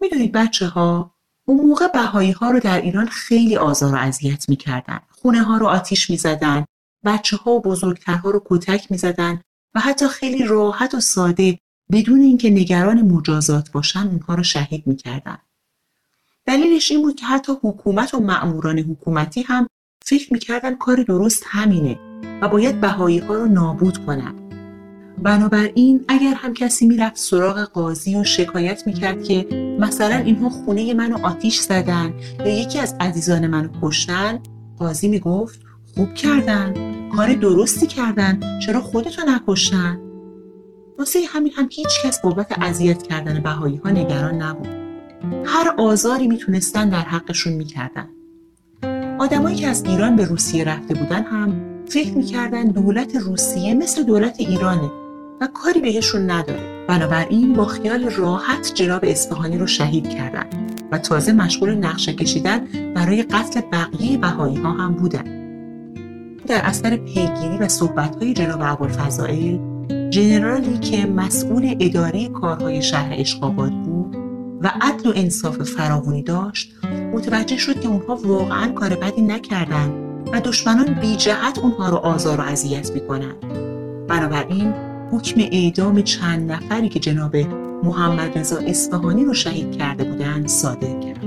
می‌دونید 0.00 0.32
بچه 0.32 0.66
ها 0.66 1.14
اون 1.44 1.66
موقع 1.66 1.86
بهایی 1.88 2.30
ها 2.30 2.50
رو 2.50 2.60
در 2.60 2.80
ایران 2.80 3.06
خیلی 3.06 3.56
آزار 3.56 3.94
و 3.94 3.96
اذیت 3.96 4.48
می‌کردن. 4.48 5.00
خونه 5.10 5.42
ها 5.42 5.56
رو 5.56 5.66
آتیش 5.66 6.10
می‌زدن 6.10 6.64
بچه 7.04 7.36
ها 7.36 7.50
و 7.50 7.62
بزرگترها 7.62 8.30
رو 8.30 8.42
کتک 8.44 8.90
می‌زدن 8.90 9.40
و 9.74 9.80
حتی 9.80 10.08
خیلی 10.08 10.44
راحت 10.44 10.94
و 10.94 11.00
ساده 11.00 11.58
بدون 11.92 12.20
اینکه 12.20 12.50
نگران 12.50 13.02
مجازات 13.02 13.72
باشن 13.72 14.08
اونها 14.08 14.34
رو 14.34 14.42
شهید 14.42 14.86
می‌کردن. 14.86 15.38
دلیلش 16.46 16.90
این 16.90 17.02
بود 17.02 17.16
که 17.16 17.26
حتی 17.26 17.52
حکومت 17.62 18.14
و 18.14 18.20
مأموران 18.20 18.78
حکومتی 18.78 19.42
هم 19.42 19.66
فکر 20.04 20.32
می‌کردن 20.32 20.74
کار 20.74 21.02
درست 21.02 21.42
همینه 21.46 21.98
و 22.42 22.48
باید 22.48 22.80
بهایی 22.80 23.18
ها 23.18 23.34
رو 23.34 23.46
نابود 23.46 24.06
کنن. 24.06 24.34
بنابراین 25.22 26.04
اگر 26.08 26.34
هم 26.34 26.54
کسی 26.54 26.86
می‌رفت 26.86 27.16
سراغ 27.16 27.58
قاضی 27.58 28.16
و 28.16 28.24
شکایت 28.24 28.86
می‌کرد 28.86 29.24
که 29.24 29.46
مثلا 29.80 30.16
اینها 30.16 30.48
خونه 30.48 30.94
منو 30.94 31.26
آتیش 31.26 31.58
زدن 31.60 32.12
یا 32.38 32.48
یکی 32.48 32.78
از 32.78 32.94
عزیزان 33.00 33.46
منو 33.46 33.68
کشتن 33.82 34.38
قاضی 34.78 35.08
می‌گفت 35.08 35.60
خوب 35.94 36.14
کردن 36.14 36.74
کار 37.16 37.32
درستی 37.32 37.86
کردن 37.86 38.58
چرا 38.66 38.80
خودتو 38.80 39.22
نکشتن؟ 39.28 40.00
واسه 40.98 41.18
همین 41.28 41.52
هم 41.56 41.68
هیچ 41.72 42.02
کس 42.04 42.20
بابت 42.22 42.58
اذیت 42.62 43.02
کردن 43.02 43.40
بهایی 43.40 43.76
ها 43.76 43.90
نگران 43.90 44.42
نبود. 44.42 44.68
هر 45.44 45.74
آزاری 45.78 46.26
می‌تونستن 46.26 46.88
در 46.88 47.00
حقشون 47.00 47.52
می‌کردن. 47.52 48.08
آدمایی 49.18 49.56
که 49.56 49.66
از 49.66 49.84
ایران 49.84 50.16
به 50.16 50.24
روسیه 50.24 50.64
رفته 50.64 50.94
بودن 50.94 51.22
هم 51.22 51.52
فکر 51.86 52.12
می‌کردن 52.12 52.64
دولت 52.64 53.16
روسیه 53.16 53.74
مثل 53.74 54.02
دولت 54.02 54.40
ایرانه. 54.40 54.90
و 55.40 55.46
کاری 55.46 55.80
بهشون 55.80 56.30
نداره. 56.30 56.86
بنابراین 56.88 57.52
با 57.52 57.64
خیال 57.64 58.04
راحت 58.10 58.74
جناب 58.74 59.04
اصفهانی 59.04 59.58
رو 59.58 59.66
شهید 59.66 60.08
کردن 60.08 60.46
و 60.92 60.98
تازه 60.98 61.32
مشغول 61.32 61.74
نقشه 61.74 62.12
کشیدن 62.12 62.66
برای 62.94 63.22
قتل 63.22 63.60
بقیه 63.72 64.18
بهایی 64.18 64.56
ها 64.56 64.72
هم 64.72 64.94
بودن. 64.94 65.38
در 66.46 66.60
اثر 66.64 66.96
پیگیری 66.96 67.58
و 67.60 67.68
صحبت 67.68 68.16
های 68.16 68.34
جناب 68.34 68.60
ابوالفضائل 68.62 69.58
جنرالی 70.10 70.78
که 70.78 71.06
مسئول 71.06 71.76
اداره 71.80 72.28
کارهای 72.28 72.82
شهر 72.82 73.14
اشقاباد 73.18 73.72
بود 73.72 74.16
و 74.60 74.70
عدل 74.80 75.10
و 75.10 75.12
انصاف 75.16 75.62
فراوانی 75.62 76.22
داشت 76.22 76.74
متوجه 77.12 77.56
شد 77.56 77.80
که 77.80 77.88
اونها 77.88 78.16
واقعا 78.16 78.72
کار 78.72 78.94
بدی 78.94 79.22
نکردن 79.22 79.90
و 80.32 80.40
دشمنان 80.40 80.94
بی 80.94 81.16
جهت 81.16 81.58
اونها 81.58 81.88
رو 81.88 81.96
آزار 81.96 82.40
و 82.40 82.42
اذیت 82.42 82.90
می‌کنن. 82.90 83.34
بنابراین 84.08 84.87
حکم 85.12 85.40
اعدام 85.40 86.02
چند 86.02 86.52
نفری 86.52 86.88
که 86.88 87.00
جناب 87.00 87.36
محمد 87.82 88.38
رضا 88.38 88.58
اصفهانی 88.58 89.24
رو 89.24 89.34
شهید 89.34 89.72
کرده 89.72 90.04
بودند 90.04 90.48
صادر 90.48 91.00
کرد. 91.00 91.24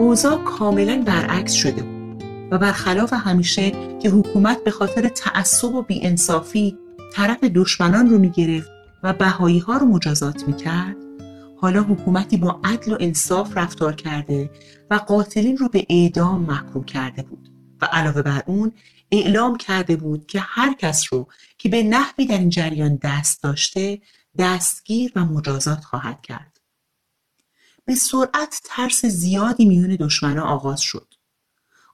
اوضاع 0.00 0.44
کاملا 0.44 1.02
برعکس 1.06 1.52
شده 1.52 1.82
بود 1.82 2.24
و 2.50 2.58
برخلاف 2.58 3.12
همیشه 3.12 3.72
که 4.02 4.10
حکومت 4.10 4.64
به 4.64 4.70
خاطر 4.70 5.08
تعصب 5.08 5.74
و 5.74 5.82
بیانصافی 5.82 6.76
طرف 7.12 7.44
دشمنان 7.44 8.10
رو 8.10 8.18
می‌گرفت 8.18 8.70
و 9.02 9.12
بهایی 9.12 9.58
ها 9.58 9.76
رو 9.76 9.86
مجازات 9.86 10.48
می‌کرد 10.48 10.96
حالا 11.60 11.82
حکومتی 11.82 12.36
با 12.36 12.60
عدل 12.64 12.92
و 12.92 12.96
انصاف 13.00 13.56
رفتار 13.56 13.94
کرده 13.94 14.50
و 14.90 14.94
قاتلین 14.94 15.56
رو 15.56 15.68
به 15.68 15.86
اعدام 15.90 16.40
محکوم 16.40 16.84
کرده 16.84 17.22
بود. 17.22 17.48
و 17.82 17.84
علاوه 17.84 18.22
بر 18.22 18.42
اون 18.46 18.72
اعلام 19.10 19.56
کرده 19.56 19.96
بود 19.96 20.26
که 20.26 20.40
هر 20.40 20.74
کس 20.74 21.12
رو 21.12 21.28
که 21.58 21.68
به 21.68 21.82
نحوی 21.82 22.26
در 22.26 22.38
این 22.38 22.50
جریان 22.50 22.98
دست 23.02 23.42
داشته 23.42 24.00
دستگیر 24.38 25.12
و 25.16 25.24
مجازات 25.24 25.84
خواهد 25.84 26.22
کرد. 26.22 26.60
به 27.84 27.94
سرعت 27.94 28.60
ترس 28.64 29.06
زیادی 29.06 29.64
میون 29.64 29.96
دشمنا 29.96 30.44
آغاز 30.44 30.80
شد. 30.80 31.14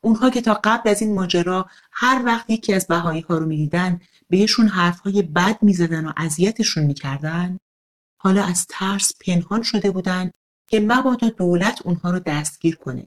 اونها 0.01 0.31
که 0.31 0.41
تا 0.41 0.61
قبل 0.65 0.91
از 0.91 1.03
این 1.03 1.15
ماجرا 1.15 1.67
هر 1.93 2.23
وقت 2.25 2.51
یکی 2.51 2.75
از 2.75 2.87
بهایی 2.87 3.21
ها 3.21 3.39
رو 3.39 3.47
می‌دیدن 3.47 4.01
بهشون 4.31 4.69
حرفهای 4.69 5.23
بد 5.23 5.63
می‌زدن 5.63 6.07
و 6.07 6.13
اذیتشون 6.17 6.85
می‌کردن 6.85 7.59
حالا 8.17 8.45
از 8.45 8.67
ترس 8.69 9.13
پنهان 9.27 9.63
شده 9.63 9.91
بودن 9.91 10.31
که 10.67 10.81
مبادا 10.81 11.29
دولت 11.29 11.83
اونها 11.85 12.11
رو 12.11 12.19
دستگیر 12.19 12.77
کنه 12.77 13.07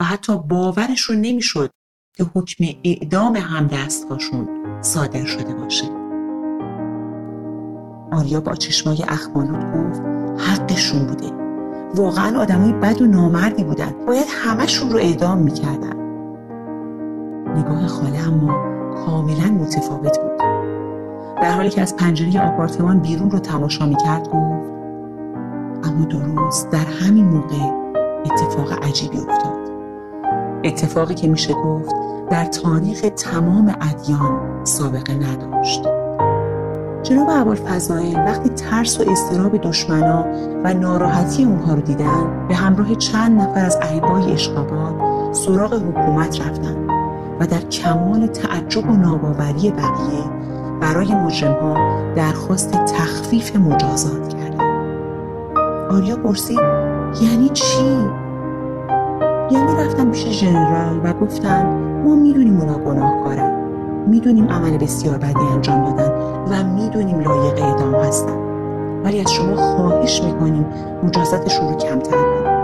و 0.00 0.04
حتی 0.04 0.38
باورشون 0.38 1.16
نمی‌شد 1.20 1.70
که 2.18 2.24
حکم 2.34 2.64
اعدام 2.84 3.36
همدستهاشون 3.36 4.48
صادر 4.80 5.24
شده 5.24 5.54
باشه. 5.54 5.84
آریا 8.12 8.40
با 8.40 8.54
چشمای 8.54 9.04
اخمالود 9.08 9.64
گفت 9.64 10.02
حقشون 10.38 11.06
بوده. 11.06 11.30
واقعا 11.94 12.40
آدمای 12.40 12.72
بد 12.72 13.02
و 13.02 13.06
نامردی 13.06 13.64
بودن. 13.64 13.94
باید 14.06 14.26
همهشون 14.28 14.90
رو 14.90 14.96
اعدام 14.96 15.38
می‌کردن. 15.38 15.96
نگاه 17.56 17.86
خاله 17.86 18.28
اما 18.28 18.52
کاملا 19.06 19.50
متفاوت 19.50 20.18
بود. 20.18 20.38
در 21.42 21.52
حالی 21.52 21.70
که 21.70 21.82
از 21.82 21.96
پنجره 21.96 22.52
آپارتمان 22.52 23.00
بیرون 23.00 23.30
رو 23.30 23.38
تماشا 23.38 23.86
می‌کرد 23.86 24.28
گفت 24.28 24.68
اما 25.84 26.04
درست 26.04 26.70
در 26.70 26.86
همین 27.06 27.24
موقع 27.24 27.72
اتفاق 28.24 28.84
عجیبی 28.84 29.18
افتاد. 29.18 29.57
اتفاقی 30.64 31.14
که 31.14 31.28
میشه 31.28 31.54
گفت 31.54 31.94
در 32.30 32.44
تاریخ 32.44 33.00
تمام 33.16 33.76
ادیان 33.80 34.64
سابقه 34.64 35.14
نداشت 35.14 35.82
جناب 37.02 37.28
ابوالفضائل 37.30 38.14
وقتی 38.14 38.48
ترس 38.48 39.00
و 39.00 39.10
استراب 39.10 39.56
دشمنا 39.56 40.24
و 40.64 40.74
ناراحتی 40.74 41.44
اونها 41.44 41.74
رو 41.74 41.80
دیدن 41.80 42.48
به 42.48 42.54
همراه 42.54 42.94
چند 42.94 43.40
نفر 43.40 43.64
از 43.64 43.78
احبای 43.82 44.32
اشقاباد 44.32 45.32
سراغ 45.32 45.74
حکومت 45.74 46.40
رفتن 46.40 46.86
و 47.40 47.46
در 47.46 47.60
کمال 47.60 48.26
تعجب 48.26 48.90
و 48.90 48.92
ناباوری 48.92 49.70
بقیه 49.70 50.24
برای 50.80 51.14
مجرمها 51.14 51.74
درخواست 52.14 52.70
تخفیف 52.70 53.56
مجازات 53.56 54.28
کردن 54.28 54.68
آریا 55.90 56.16
پرسید 56.16 56.60
یعنی 57.22 57.48
چی؟ 57.48 58.17
یعنی 59.50 59.76
رفتن 59.76 60.10
پیش 60.10 60.26
ژنرال 60.26 61.00
و 61.04 61.12
گفتن 61.12 61.66
ما 62.04 62.14
می‌دونیم 62.14 62.60
اونا 62.60 62.78
گناهکارن. 62.78 63.58
می‌دونیم 64.06 64.48
عمل 64.48 64.78
بسیار 64.78 65.18
بدی 65.18 65.44
انجام 65.54 65.84
دادن 65.84 66.12
و 66.50 66.74
می‌دونیم 66.74 67.20
لایق 67.20 67.62
اعدام 67.62 67.94
هستن. 67.94 68.38
ولی 69.04 69.20
از 69.20 69.32
شما 69.32 69.56
خواهش 69.56 70.22
می‌کنیم 70.22 70.66
مجازاتشون 71.02 71.68
رو 71.68 71.74
کمتر 71.74 72.16
کنید. 72.16 72.58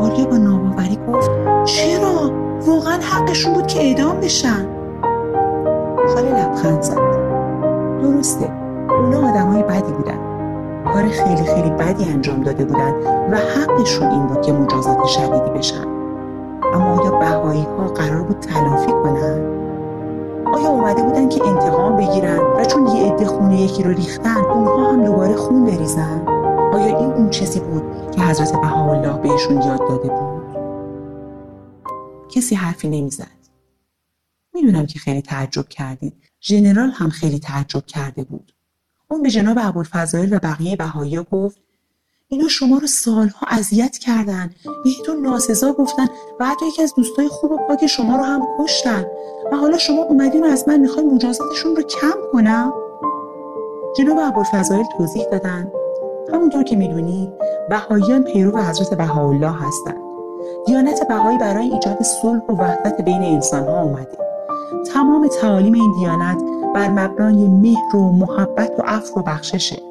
آریا 0.00 0.24
با 0.24 0.36
ناباوری 0.36 0.98
گفت 1.08 1.30
چرا؟ 1.64 2.30
واقعا 2.66 2.98
حقشون 3.00 3.54
بود 3.54 3.66
که 3.66 3.80
اعدام 3.80 4.16
بشن. 4.16 4.66
خاله 6.14 6.44
لبخند 6.44 6.82
زد. 6.82 6.98
درسته 8.02 8.50
اونا 8.88 9.28
آدمای 9.28 9.62
بدی 9.62 9.92
بودن. 9.92 10.13
کار 10.94 11.08
خیلی 11.08 11.46
خیلی 11.46 11.70
بدی 11.70 12.04
انجام 12.04 12.42
داده 12.42 12.64
بودن 12.64 12.92
و 13.30 13.36
حقشون 13.36 14.10
این 14.10 14.26
بود 14.26 14.42
که 14.42 14.52
مجازات 14.52 15.06
شدیدی 15.06 15.50
بشن 15.58 15.84
اما 16.74 17.00
آیا 17.00 17.10
بهایی 17.10 17.62
ها 17.62 17.88
قرار 17.88 18.22
بود 18.22 18.38
تلافی 18.38 18.90
کنن؟ 18.90 19.40
آیا 20.54 20.68
اومده 20.68 21.02
بودن 21.02 21.28
که 21.28 21.46
انتقام 21.46 21.96
بگیرن 21.96 22.38
و 22.38 22.64
چون 22.64 22.86
یه 22.86 23.12
عده 23.12 23.26
خونه 23.26 23.60
یکی 23.60 23.82
رو 23.82 23.90
ریختن 23.90 24.36
اونها 24.36 24.92
هم 24.92 25.04
دوباره 25.04 25.36
خون 25.36 25.64
بریزن؟ 25.64 26.26
آیا 26.72 26.98
این 26.98 27.12
اون 27.12 27.30
چیزی 27.30 27.60
بود 27.60 28.10
که 28.10 28.20
حضرت 28.20 28.52
بهاءالله 28.52 29.18
بهشون 29.18 29.62
یاد 29.62 29.88
داده 29.88 30.08
بود؟ 30.08 30.44
کسی 32.28 32.54
حرفی 32.54 32.88
نمی‌زد. 32.88 33.48
می‌دونم 34.54 34.86
که 34.86 34.98
خیلی 34.98 35.22
تعجب 35.22 35.68
کردید. 35.68 36.14
ژنرال 36.40 36.90
هم 36.90 37.10
خیلی 37.10 37.38
تعجب 37.38 37.86
کرده 37.86 38.24
بود. 38.24 38.52
اون 39.10 39.22
به 39.22 39.30
جناب 39.30 39.58
ابوالفضائل 39.60 40.36
و 40.36 40.38
بقیه 40.38 40.76
بهایی 40.76 41.26
گفت 41.32 41.56
اینا 42.28 42.48
شما 42.48 42.78
رو 42.78 42.86
سالها 42.86 43.46
اذیت 43.50 43.98
کردن. 43.98 44.50
بهتون 44.84 45.26
ناسزا 45.26 45.72
گفتن 45.72 46.06
و 46.40 46.46
حتی 46.46 46.66
یکی 46.66 46.82
از 46.82 46.94
دوستای 46.94 47.28
خوب 47.28 47.52
و 47.52 47.58
پاک 47.68 47.86
شما 47.86 48.16
رو 48.16 48.22
هم 48.22 48.42
کشتن. 48.58 49.04
و 49.52 49.56
حالا 49.56 49.78
شما 49.78 50.02
اومدین 50.02 50.44
و 50.44 50.46
از 50.46 50.68
من 50.68 50.80
می‌خواین 50.80 51.14
مجازاتشون 51.14 51.76
رو 51.76 51.82
کم 51.82 52.16
کنم؟ 52.32 52.72
جناب 53.96 54.18
ابوالفضائل 54.18 54.84
توضیح 54.98 55.24
دادن. 55.32 55.72
همونطور 56.32 56.62
که 56.62 56.76
می‌دونید 56.76 57.32
بهاییان 57.68 58.24
پیرو 58.24 58.58
حضرت 58.58 58.94
بهاءالله 58.94 59.52
هستند 59.52 60.04
دیانت 60.66 61.08
بهایی 61.08 61.38
برای 61.38 61.70
ایجاد 61.70 62.02
صلح 62.02 62.42
و 62.48 62.52
وحدت 62.52 63.00
بین 63.00 63.22
انسانها 63.22 63.82
اومده. 63.82 64.18
تمام 64.94 65.28
تعالیم 65.28 65.72
این 65.72 65.94
دیانت 65.98 66.42
بر 66.74 66.90
مبنای 66.90 67.48
مهر 67.48 67.96
و 67.96 68.12
محبت 68.12 68.72
و 68.78 68.82
عفو 68.86 69.20
و 69.20 69.22
بخششه. 69.22 69.82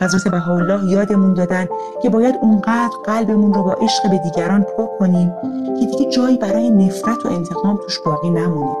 حضرت 0.00 0.28
بهاءالله 0.28 0.90
یادمون 0.90 1.34
دادن 1.34 1.68
که 2.02 2.10
باید 2.10 2.34
اونقدر 2.42 2.96
قلبمون 3.04 3.54
رو 3.54 3.62
با 3.62 3.72
عشق 3.72 4.10
به 4.10 4.18
دیگران 4.18 4.62
پر 4.62 4.86
کنیم 4.98 5.32
که 5.80 5.86
دیگه 5.86 6.10
جایی 6.10 6.36
برای 6.36 6.70
نفرت 6.70 7.26
و 7.26 7.28
انتقام 7.28 7.76
توش 7.76 8.00
باقی 8.06 8.30
نمونه 8.30 8.76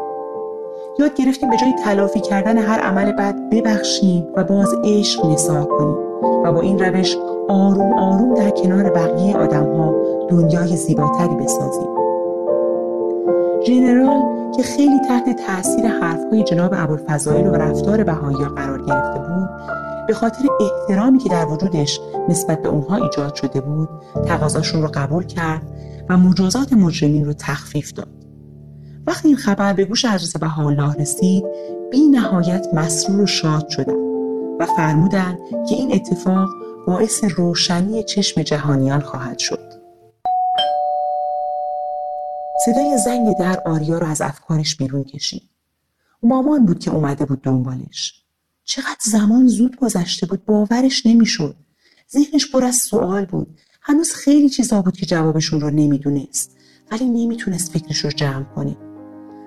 یاد 0.98 1.14
گرفتیم 1.14 1.50
به 1.50 1.56
جای 1.56 1.72
تلافی 1.84 2.20
کردن 2.20 2.58
هر 2.58 2.80
عمل 2.80 3.12
بد 3.12 3.34
ببخشیم 3.50 4.26
و 4.36 4.44
باز 4.44 4.74
عشق 4.84 5.26
نثار 5.26 5.64
کنیم 5.64 5.96
و 6.44 6.52
با 6.52 6.60
این 6.60 6.78
روش 6.78 7.16
آروم 7.48 7.98
آروم 7.98 8.34
در 8.34 8.50
کنار 8.50 8.90
بقیه 8.90 9.36
آدم 9.36 9.76
ها 9.76 9.94
دنیای 10.30 10.76
زیباتری 10.76 11.36
بسازیم. 11.36 11.93
ژنرال 13.66 14.52
که 14.56 14.62
خیلی 14.62 14.98
تحت 15.08 15.46
تاثیر 15.46 15.86
حرفهای 15.86 16.44
جناب 16.44 16.70
ابوالفضائل 16.74 17.46
و 17.46 17.52
رفتار 17.54 18.04
بهایی 18.04 18.36
قرار 18.36 18.82
گرفته 18.82 19.18
بود 19.18 19.48
به 20.06 20.14
خاطر 20.14 20.44
احترامی 20.60 21.18
که 21.18 21.28
در 21.28 21.46
وجودش 21.46 22.00
نسبت 22.28 22.62
به 22.62 22.68
اونها 22.68 22.96
ایجاد 22.96 23.34
شده 23.34 23.60
بود 23.60 23.88
تقاضاشون 24.26 24.82
رو 24.82 24.90
قبول 24.94 25.26
کرد 25.26 25.62
و 26.08 26.16
مجازات 26.16 26.72
مجرمین 26.72 27.24
رو 27.24 27.32
تخفیف 27.32 27.92
داد. 27.92 28.08
وقتی 29.06 29.28
این 29.28 29.36
خبر 29.36 29.72
به 29.72 29.84
گوش 29.84 30.04
حضرت 30.04 30.40
بهاءالله 30.40 30.94
رسید 30.94 31.44
بی 31.90 32.08
نهایت 32.08 32.66
مسرور 32.72 33.20
و 33.20 33.26
شاد 33.26 33.68
شدن 33.68 33.96
و 34.60 34.66
فرمودند 34.76 35.38
که 35.68 35.74
این 35.74 35.94
اتفاق 35.94 36.48
باعث 36.86 37.24
روشنی 37.36 38.02
چشم 38.02 38.42
جهانیان 38.42 39.00
خواهد 39.00 39.38
شد. 39.38 39.83
صدای 42.64 42.98
زنگ 43.04 43.36
در 43.38 43.62
آریا 43.66 43.98
رو 43.98 44.06
از 44.06 44.20
افکارش 44.20 44.76
بیرون 44.76 45.04
کشید. 45.04 45.50
مامان 46.22 46.66
بود 46.66 46.78
که 46.78 46.90
اومده 46.90 47.24
بود 47.24 47.42
دنبالش. 47.42 48.22
چقدر 48.64 48.96
زمان 49.00 49.46
زود 49.46 49.76
گذشته 49.76 50.26
بود 50.26 50.44
باورش 50.44 51.06
نمی‌شد. 51.06 51.56
ذهنش 52.12 52.52
پر 52.52 52.64
از 52.64 52.76
سوال 52.76 53.24
بود. 53.24 53.58
هنوز 53.82 54.12
خیلی 54.12 54.48
چیزا 54.48 54.82
بود 54.82 54.96
که 54.96 55.06
جوابشون 55.06 55.60
رو 55.60 55.70
نمی‌دونست 55.70 56.56
ولی 56.90 57.04
نمی‌تونست 57.04 57.72
فکرش 57.72 57.98
رو 57.98 58.10
جمع 58.10 58.44
کنه. 58.44 58.76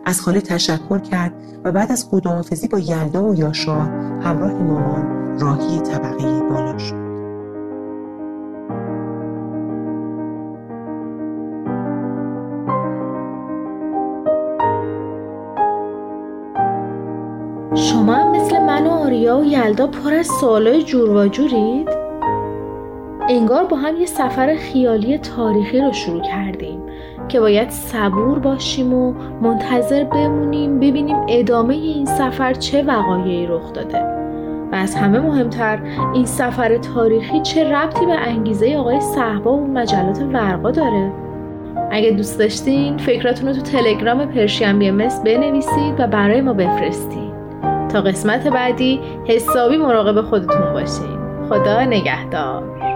از 0.05 0.21
خاله 0.21 0.41
تشکر 0.41 0.99
کرد 0.99 1.33
و 1.63 1.71
بعد 1.71 1.91
از 1.91 2.05
خداحافظی 2.05 2.67
با 2.67 2.79
یلدا 2.79 3.23
و 3.23 3.35
یاشار 3.35 3.89
همراه 4.21 4.53
مامان 4.53 5.39
راهی 5.39 5.79
طبقه 5.79 6.39
بالا 6.41 6.77
شد. 6.77 7.06
شما 17.91 18.13
هم 18.13 18.31
مثل 18.31 18.59
من 18.59 18.87
و 18.87 18.89
آریا 18.89 19.39
و 19.39 19.45
یلدا 19.45 19.87
پر 19.87 20.13
از 20.13 20.27
سوالای 20.27 20.83
جور 20.83 21.09
و 21.09 21.27
جورید؟ 21.27 21.89
انگار 23.29 23.63
با 23.63 23.77
هم 23.77 23.95
یه 23.95 24.05
سفر 24.05 24.55
خیالی 24.55 25.17
تاریخی 25.17 25.81
رو 25.81 25.93
شروع 25.93 26.21
کردیم 26.21 26.81
که 27.27 27.39
باید 27.39 27.69
صبور 27.69 28.39
باشیم 28.39 28.93
و 28.93 29.13
منتظر 29.41 30.03
بمونیم 30.03 30.79
ببینیم 30.79 31.17
ادامه 31.29 31.73
این 31.73 32.05
سفر 32.05 32.53
چه 32.53 32.83
وقایعی 32.83 33.47
رخ 33.47 33.73
داده. 33.73 34.01
و 34.71 34.75
از 34.75 34.95
همه 34.95 35.19
مهمتر 35.19 35.79
این 36.13 36.25
سفر 36.25 36.77
تاریخی 36.77 37.41
چه 37.41 37.63
ربطی 37.63 38.05
به 38.05 38.13
انگیزه 38.13 38.75
آقای 38.77 39.01
صحبا 39.01 39.57
و 39.57 39.67
مجلات 39.67 40.21
ورقا 40.33 40.71
داره؟ 40.71 41.11
اگه 41.91 42.11
دوست 42.11 42.39
داشتین 42.39 42.97
فکراتون 42.97 43.47
رو 43.47 43.55
تو 43.55 43.61
تلگرام 43.61 44.25
پرشین 44.25 44.79
بی 44.79 44.91
بنویسید 45.25 45.99
و 45.99 46.07
برای 46.07 46.41
ما 46.41 46.53
بفرستید. 46.53 47.26
تا 47.89 48.01
قسمت 48.01 48.47
بعدی 48.47 48.99
حسابی 49.27 49.77
مراقب 49.77 50.21
خودتون 50.21 50.73
باشین. 50.73 51.17
خدا 51.49 51.83
نگهدار. 51.83 52.86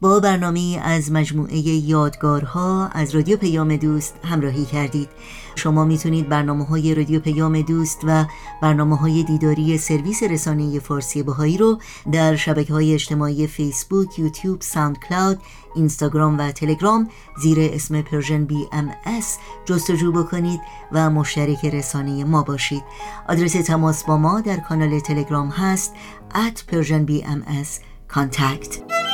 با 0.00 0.20
برنامه 0.20 0.80
از 0.82 1.12
مجموعه 1.12 1.56
یادگارها 1.56 2.88
از 2.88 3.14
رادیو 3.14 3.36
پیام 3.36 3.76
دوست 3.76 4.14
همراهی 4.24 4.64
کردید. 4.64 5.08
شما 5.54 5.84
می‌تونید 5.84 6.28
برنامه 6.28 6.64
های 6.64 6.94
رادیو 6.94 7.20
پیام 7.20 7.60
دوست 7.60 8.00
و 8.04 8.24
برنامه 8.62 8.96
های 8.96 9.22
دیداری 9.22 9.78
سرویس 9.78 10.22
رسانه 10.22 10.78
فارسی 10.78 11.22
بهایی 11.22 11.58
رو 11.58 11.78
در 12.12 12.36
شبکه 12.36 12.72
های 12.72 12.94
اجتماعی 12.94 13.46
فیسبوک، 13.46 14.18
یوتیوب، 14.18 14.60
ساوند 14.60 14.98
کلاود، 14.98 15.38
اینستاگرام 15.74 16.38
و 16.38 16.52
تلگرام 16.52 17.10
زیر 17.42 17.58
اسم 17.60 18.02
Persian 18.02 18.44
BMS 18.44 19.38
جستجو 19.64 20.12
بکنید 20.12 20.60
و 20.92 21.10
مشترک 21.10 21.64
رسانه 21.64 22.24
ما 22.24 22.42
باشید. 22.42 22.82
آدرس 23.28 23.52
تماس 23.52 24.04
با 24.04 24.16
ما 24.16 24.40
در 24.40 24.56
کانال 24.56 25.00
تلگرام 25.00 25.48
هست 25.48 25.92
at 26.34 26.72
Persian 26.72 27.10
BMS 27.10 27.68
contact 28.14 29.05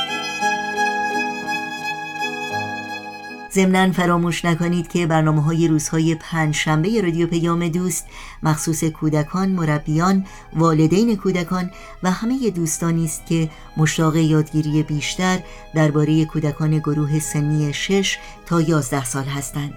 ضمنا 3.53 3.91
فراموش 3.91 4.45
نکنید 4.45 4.87
که 4.87 5.07
برنامه 5.07 5.43
های 5.43 5.67
روزهای 5.67 6.15
پنج 6.15 6.55
شنبه 6.55 7.01
رادیو 7.01 7.27
پیام 7.27 7.67
دوست 7.67 8.05
مخصوص 8.43 8.83
کودکان، 8.83 9.49
مربیان، 9.49 10.25
والدین 10.53 11.15
کودکان 11.15 11.71
و 12.03 12.11
همه 12.11 12.49
دوستانی 12.49 13.05
است 13.05 13.25
که 13.25 13.49
مشتاق 13.77 14.15
یادگیری 14.15 14.83
بیشتر 14.83 15.39
درباره 15.75 16.25
کودکان 16.25 16.79
گروه 16.79 17.19
سنی 17.19 17.73
6 17.73 18.17
تا 18.45 18.61
11 18.61 19.05
سال 19.05 19.25
هستند. 19.25 19.73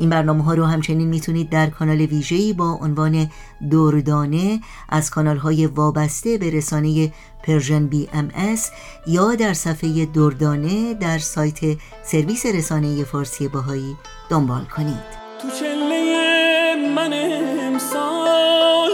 این 0.00 0.10
برنامه 0.10 0.44
ها 0.44 0.54
رو 0.54 0.64
همچنین 0.64 1.08
می‌تونید 1.08 1.50
در 1.50 1.70
کانال 1.70 2.00
ویژه‌ای 2.00 2.52
با 2.52 2.78
عنوان 2.82 3.30
دردانه 3.70 4.60
از 4.88 5.10
کانال 5.10 5.36
های 5.36 5.66
وابسته 5.66 6.38
به 6.38 6.50
رسانه 6.50 7.12
Persian 7.42 7.86
BMS 7.86 8.70
یا 9.06 9.34
در 9.34 9.54
صفحه 9.54 10.06
دردانه 10.06 10.94
در 10.94 11.18
سایت 11.18 11.58
سرویس 12.04 12.46
رسانه 12.46 13.04
فارسی 13.04 13.48
بهایی 13.48 13.96
دنبال 14.30 14.64
کنید. 14.64 15.20
تو 15.42 15.48
چله 15.60 16.74
من 16.96 17.12
امسال 17.60 18.90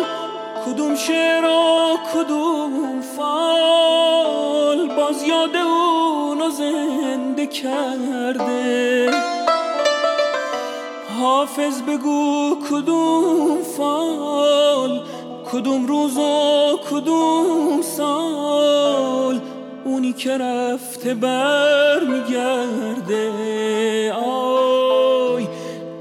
کدوم 0.67 0.97
شعر 0.97 1.45
و 1.45 1.97
کدوم 2.15 3.01
فال 3.17 4.97
باز 4.97 5.23
یاد 5.23 5.57
اونو 5.57 6.51
زنده 6.51 7.47
کرده. 7.47 9.36
حافظ 11.21 11.83
بگو 11.83 12.57
کدوم 12.71 13.63
فال 13.77 15.01
کدوم 15.53 15.87
روز 15.87 16.17
و 16.17 16.79
کدوم 16.91 17.83
سال. 17.83 19.41
اونی 19.85 20.13
که 20.13 20.39
رفته 20.39 21.15
بر 21.15 22.01
میگرده 22.01 23.33
آی. 24.13 25.49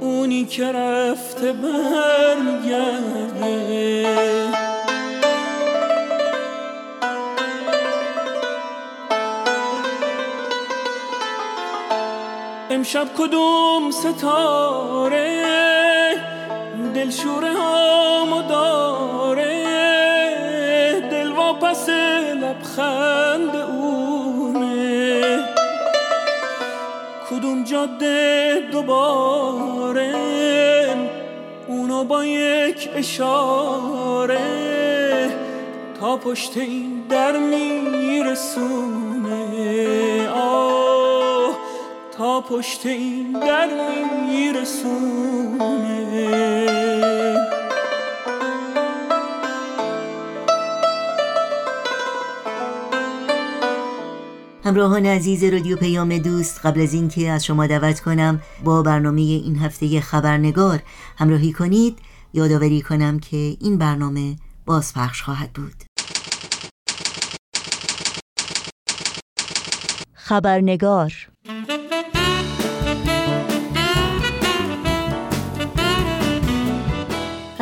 اونی 0.02 0.46
که 0.46 0.66
رفته 0.66 1.54
بر 1.54 2.36
میگرده 2.36 4.06
امشب 12.86 13.08
کدوم 13.18 13.92
ستاره 13.92 15.44
دلشوره 16.96 17.54
ها 17.54 18.42
داره؟ 18.50 19.64
دل 21.12 21.32
واپس 21.32 21.90
لبخند 22.42 23.56
اونه. 23.56 25.40
کدوم 27.30 27.64
جاده 27.64 28.62
دوباره 28.72 30.16
اونو 31.68 32.04
با 32.04 32.26
یک 32.26 32.90
اشاره 32.96 34.40
تا 36.00 36.18
پشت 36.18 36.58
این 36.58 37.04
در 37.10 37.38
میرسونه؟ 37.38 38.76
تا 42.18 42.42
پشت 42.42 42.86
این 42.86 43.32
در 43.32 43.70
میرسونه. 44.30 45.36
همراهان 54.64 55.06
عزیز 55.06 55.44
رادیو 55.44 55.78
پیام 55.78 56.18
دوست 56.18 56.66
قبل 56.66 56.82
از 56.82 56.94
اینکه 56.94 57.30
از 57.30 57.46
شما 57.46 57.68
دعوت 57.68 58.00
کنم 58.00 58.42
با 58.64 58.82
برنامه 58.82 59.22
این 59.22 59.56
هفته 59.56 60.02
خبرنگار 60.02 60.84
همراهی 61.18 61.54
کنید. 61.54 62.00
یادآوری 62.34 62.82
کنم 62.82 63.20
که 63.20 63.38
این 63.38 63.78
برنامه 63.78 64.36
بازپخش 64.66 65.22
خواهد 65.22 65.54
بود. 65.54 65.84
خبرنگار 70.14 71.14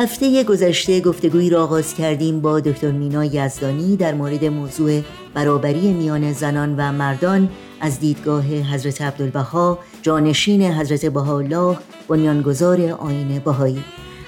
هفته 0.04 0.44
گذشته 0.44 1.00
گفتگویی 1.00 1.50
را 1.50 1.62
آغاز 1.62 1.94
کردیم 1.94 2.40
با 2.40 2.60
دکتر 2.60 2.90
مینا 2.90 3.24
یزدانی 3.24 3.96
در 3.96 4.14
مورد 4.14 4.44
موضوع 4.44 5.02
برابری 5.34 5.92
میان 5.92 6.32
زنان 6.32 6.76
و 6.76 6.92
مردان 6.92 7.48
از 7.80 8.00
دیدگاه 8.00 8.44
حضرت 8.44 9.02
عبدالبها 9.02 9.78
جانشین 10.02 10.62
حضرت 10.62 11.06
بهاءالله 11.06 11.78
بنیانگذار 12.08 12.80
آین 12.80 13.38
بهایی. 13.38 13.84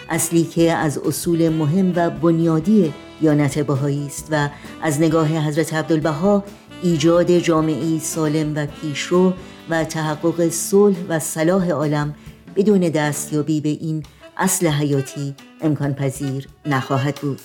اصلی 0.08 0.44
که 0.44 0.72
از 0.72 0.98
اصول 0.98 1.48
مهم 1.48 1.92
و 1.96 2.10
بنیادی 2.10 2.92
دیانت 3.20 3.58
بهایی 3.58 4.06
است 4.06 4.28
و 4.30 4.48
از 4.82 5.00
نگاه 5.00 5.28
حضرت 5.28 5.74
عبدالبها 5.74 6.44
ایجاد 6.82 7.38
جامعه 7.38 7.98
سالم 7.98 8.52
و 8.56 8.66
پیشرو 8.66 9.32
و 9.70 9.84
تحقق 9.84 10.48
صلح 10.48 10.96
و 11.08 11.18
صلاح 11.18 11.70
عالم 11.70 12.14
بدون 12.56 12.80
دستیابی 12.80 13.60
به 13.60 13.68
این 13.68 14.02
اصل 14.36 14.66
حیاتی 14.66 15.34
امکان 15.66 15.94
پذیر 15.94 16.48
نخواهد 16.66 17.14
بود. 17.14 17.40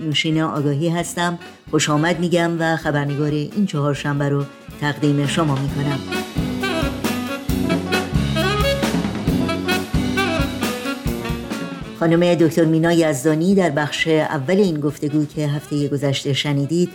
نوشین 0.00 0.42
آگاهی 0.42 0.88
هستم 0.88 1.38
خوش 1.70 1.90
آمد 1.90 2.20
میگم 2.20 2.56
و 2.58 2.76
خبرنگار 2.76 3.30
این 3.30 3.66
چهار 3.66 3.94
شنبه 3.94 4.28
رو 4.28 4.44
تقدیم 4.80 5.26
شما 5.26 5.54
می‌کنم. 5.54 5.98
خانم 12.00 12.34
دکتر 12.34 12.64
مینا 12.64 12.92
یزدانی 12.92 13.54
در 13.54 13.70
بخش 13.70 14.08
اول 14.08 14.56
این 14.56 14.80
گفتگو 14.80 15.24
که 15.24 15.46
هفته 15.48 15.88
گذشته 15.88 16.32
شنیدید 16.32 16.90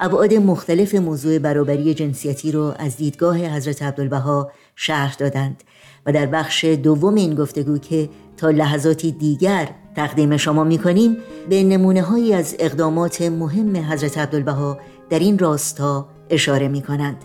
ابعاد 0.00 0.34
مختلف 0.34 0.94
موضوع 0.94 1.38
برابری 1.38 1.94
جنسیتی 1.94 2.52
رو 2.52 2.74
از 2.78 2.96
دیدگاه 2.96 3.36
حضرت 3.38 3.82
عبدالبها 3.82 4.52
شرح 4.76 5.14
دادند. 5.14 5.62
و 6.08 6.12
در 6.12 6.26
بخش 6.26 6.64
دوم 6.64 7.14
این 7.14 7.34
گفتگو 7.34 7.78
که 7.78 8.08
تا 8.36 8.50
لحظاتی 8.50 9.12
دیگر 9.12 9.68
تقدیم 9.96 10.36
شما 10.36 10.64
می 10.64 10.78
کنیم 10.78 11.16
به 11.48 11.62
نمونه 11.62 12.02
هایی 12.02 12.34
از 12.34 12.56
اقدامات 12.58 13.22
مهم 13.22 13.76
حضرت 13.76 14.18
عبدالبها 14.18 14.78
در 15.10 15.18
این 15.18 15.38
راستا 15.38 16.08
اشاره 16.30 16.68
می 16.68 16.82
کنند 16.82 17.16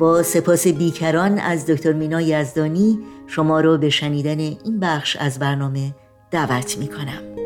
با 0.00 0.22
سپاس 0.22 0.66
بیکران 0.66 1.38
از 1.38 1.66
دکتر 1.66 1.92
مینا 1.92 2.20
یزدانی 2.20 2.98
شما 3.26 3.60
را 3.60 3.76
به 3.76 3.90
شنیدن 3.90 4.38
این 4.38 4.80
بخش 4.80 5.16
از 5.16 5.38
برنامه 5.38 5.94
دعوت 6.30 6.78
می 6.78 6.88
کنم 6.88 7.37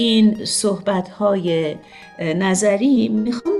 این 0.00 0.44
صحبت 0.44 1.08
های 1.08 1.76
نظری 2.20 3.08
می‌خوام 3.08 3.54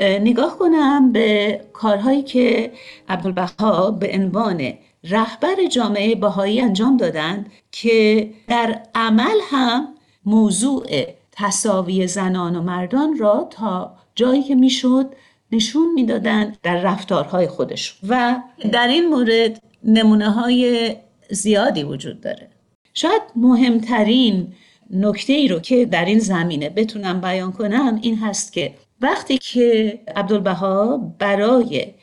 نگاه 0.00 0.58
کنم 0.58 1.12
به 1.12 1.60
کارهایی 1.72 2.22
که 2.22 2.72
عبدالبها 3.08 3.90
به 3.90 4.10
عنوان 4.14 4.72
رهبر 5.04 5.66
جامعه 5.72 6.14
بهایی 6.14 6.60
انجام 6.60 6.96
دادند 6.96 7.52
که 7.72 8.30
در 8.48 8.82
عمل 8.94 9.38
هم 9.50 9.88
موضوع 10.26 10.86
تصاوی 11.32 12.06
زنان 12.06 12.56
و 12.56 12.62
مردان 12.62 13.18
را 13.18 13.48
تا 13.50 13.96
جایی 14.14 14.42
که 14.42 14.54
می‌شد 14.54 15.06
نشون 15.52 15.92
می‌دادند 15.94 16.58
در 16.62 16.76
رفتارهای 16.76 17.46
خودشون. 17.46 18.10
و 18.10 18.36
در 18.72 18.88
این 18.88 19.08
مورد 19.08 19.62
نمونه 19.84 20.30
های 20.30 20.94
زیادی 21.30 21.82
وجود 21.82 22.20
داره. 22.20 22.48
شاید 22.94 23.22
مهمترین 23.36 24.52
نکته 24.90 25.32
ای 25.32 25.48
رو 25.48 25.60
که 25.60 25.84
در 25.84 26.04
این 26.04 26.18
زمینه 26.18 26.70
بتونم 26.70 27.20
بیان 27.20 27.52
کنم 27.52 27.98
این 28.02 28.18
هست 28.18 28.52
که 28.52 28.74
وقتی 29.00 29.38
که 29.38 30.00
عبدالبها 30.16 30.96
برای 31.18 31.94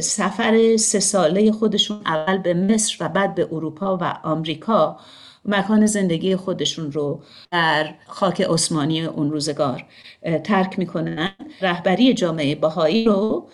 سفر 0.00 0.76
سه 0.76 1.00
ساله 1.00 1.52
خودشون 1.52 2.00
اول 2.06 2.38
به 2.38 2.54
مصر 2.54 2.96
و 3.00 3.08
بعد 3.08 3.34
به 3.34 3.48
اروپا 3.52 3.98
و 4.00 4.04
آمریکا 4.22 4.98
مکان 5.44 5.86
زندگی 5.86 6.36
خودشون 6.36 6.92
رو 6.92 7.22
در 7.50 7.94
خاک 8.06 8.40
عثمانی 8.40 9.04
اون 9.04 9.30
روزگار 9.30 9.84
ترک 10.44 10.78
می‌کنن 10.78 11.34
رهبری 11.60 12.14
جامعه 12.14 12.54
بهایی 12.54 13.04
رو 13.04 13.48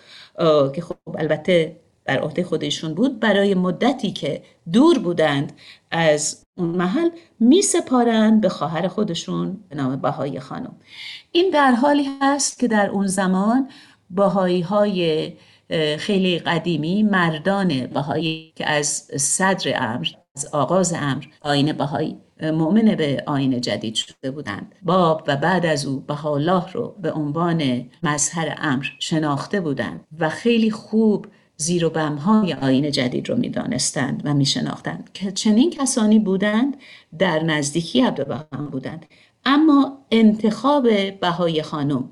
که 0.75 0.81
خب 0.81 0.95
البته 1.17 1.75
بر 2.11 2.19
عهده 2.19 2.43
خودشون 2.43 2.93
بود 2.93 3.19
برای 3.19 3.53
مدتی 3.53 4.11
که 4.11 4.41
دور 4.73 4.99
بودند 4.99 5.53
از 5.91 6.45
اون 6.57 6.69
محل 6.69 7.09
می 7.39 7.61
سپارند 7.61 8.41
به 8.41 8.49
خواهر 8.49 8.87
خودشون 8.87 9.63
به 9.69 9.75
نام 9.75 9.95
بهایی 9.95 10.39
خانم. 10.39 10.75
این 11.31 11.49
در 11.49 11.71
حالی 11.71 12.09
هست 12.21 12.59
که 12.59 12.67
در 12.67 12.89
اون 12.89 13.07
زمان 13.07 13.69
بهایی 14.09 14.61
های 14.61 15.33
خیلی 15.97 16.39
قدیمی 16.39 17.03
مردان 17.03 17.87
بهایی 17.87 18.53
که 18.55 18.69
از 18.69 18.87
صدر 19.17 19.73
امر 19.75 20.07
از 20.35 20.45
آغاز 20.45 20.93
امر 20.93 21.23
آین 21.41 21.73
بهایی 21.73 22.17
مؤمن 22.41 22.95
به 22.95 23.23
آین 23.27 23.61
جدید 23.61 23.95
شده 23.95 24.31
بودند. 24.31 24.75
باب 24.83 25.23
و 25.27 25.37
بعد 25.37 25.65
از 25.65 25.85
او 25.85 25.99
بهاءالله 25.99 26.71
رو 26.71 26.95
به 27.01 27.11
عنوان 27.11 27.89
مظهر 28.03 28.55
امر 28.57 28.85
شناخته 28.99 29.61
بودند 29.61 30.07
و 30.19 30.29
خیلی 30.29 30.71
خوب 30.71 31.27
زیر 31.61 31.85
و 31.85 31.89
بمهای 31.89 32.53
آین 32.53 32.91
جدید 32.91 33.29
رو 33.29 33.35
می‌دانستند 33.35 34.21
و 34.25 34.33
میشناختند 34.33 35.09
که 35.13 35.31
چنین 35.31 35.69
کسانی 35.69 36.19
بودند 36.19 36.77
در 37.19 37.43
نزدیکی 37.43 38.01
عبدالبها 38.01 38.69
بودند. 38.71 39.05
اما 39.45 39.97
انتخاب 40.11 40.87
بهای 41.19 41.61
خانم 41.61 42.09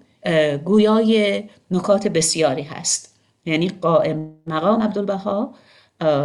گویای 0.65 1.43
نکات 1.71 2.07
بسیاری 2.07 2.61
هست. 2.61 3.19
یعنی 3.45 3.69
قائم 3.69 4.31
مقام 4.47 4.81
عبدالبها 4.81 5.55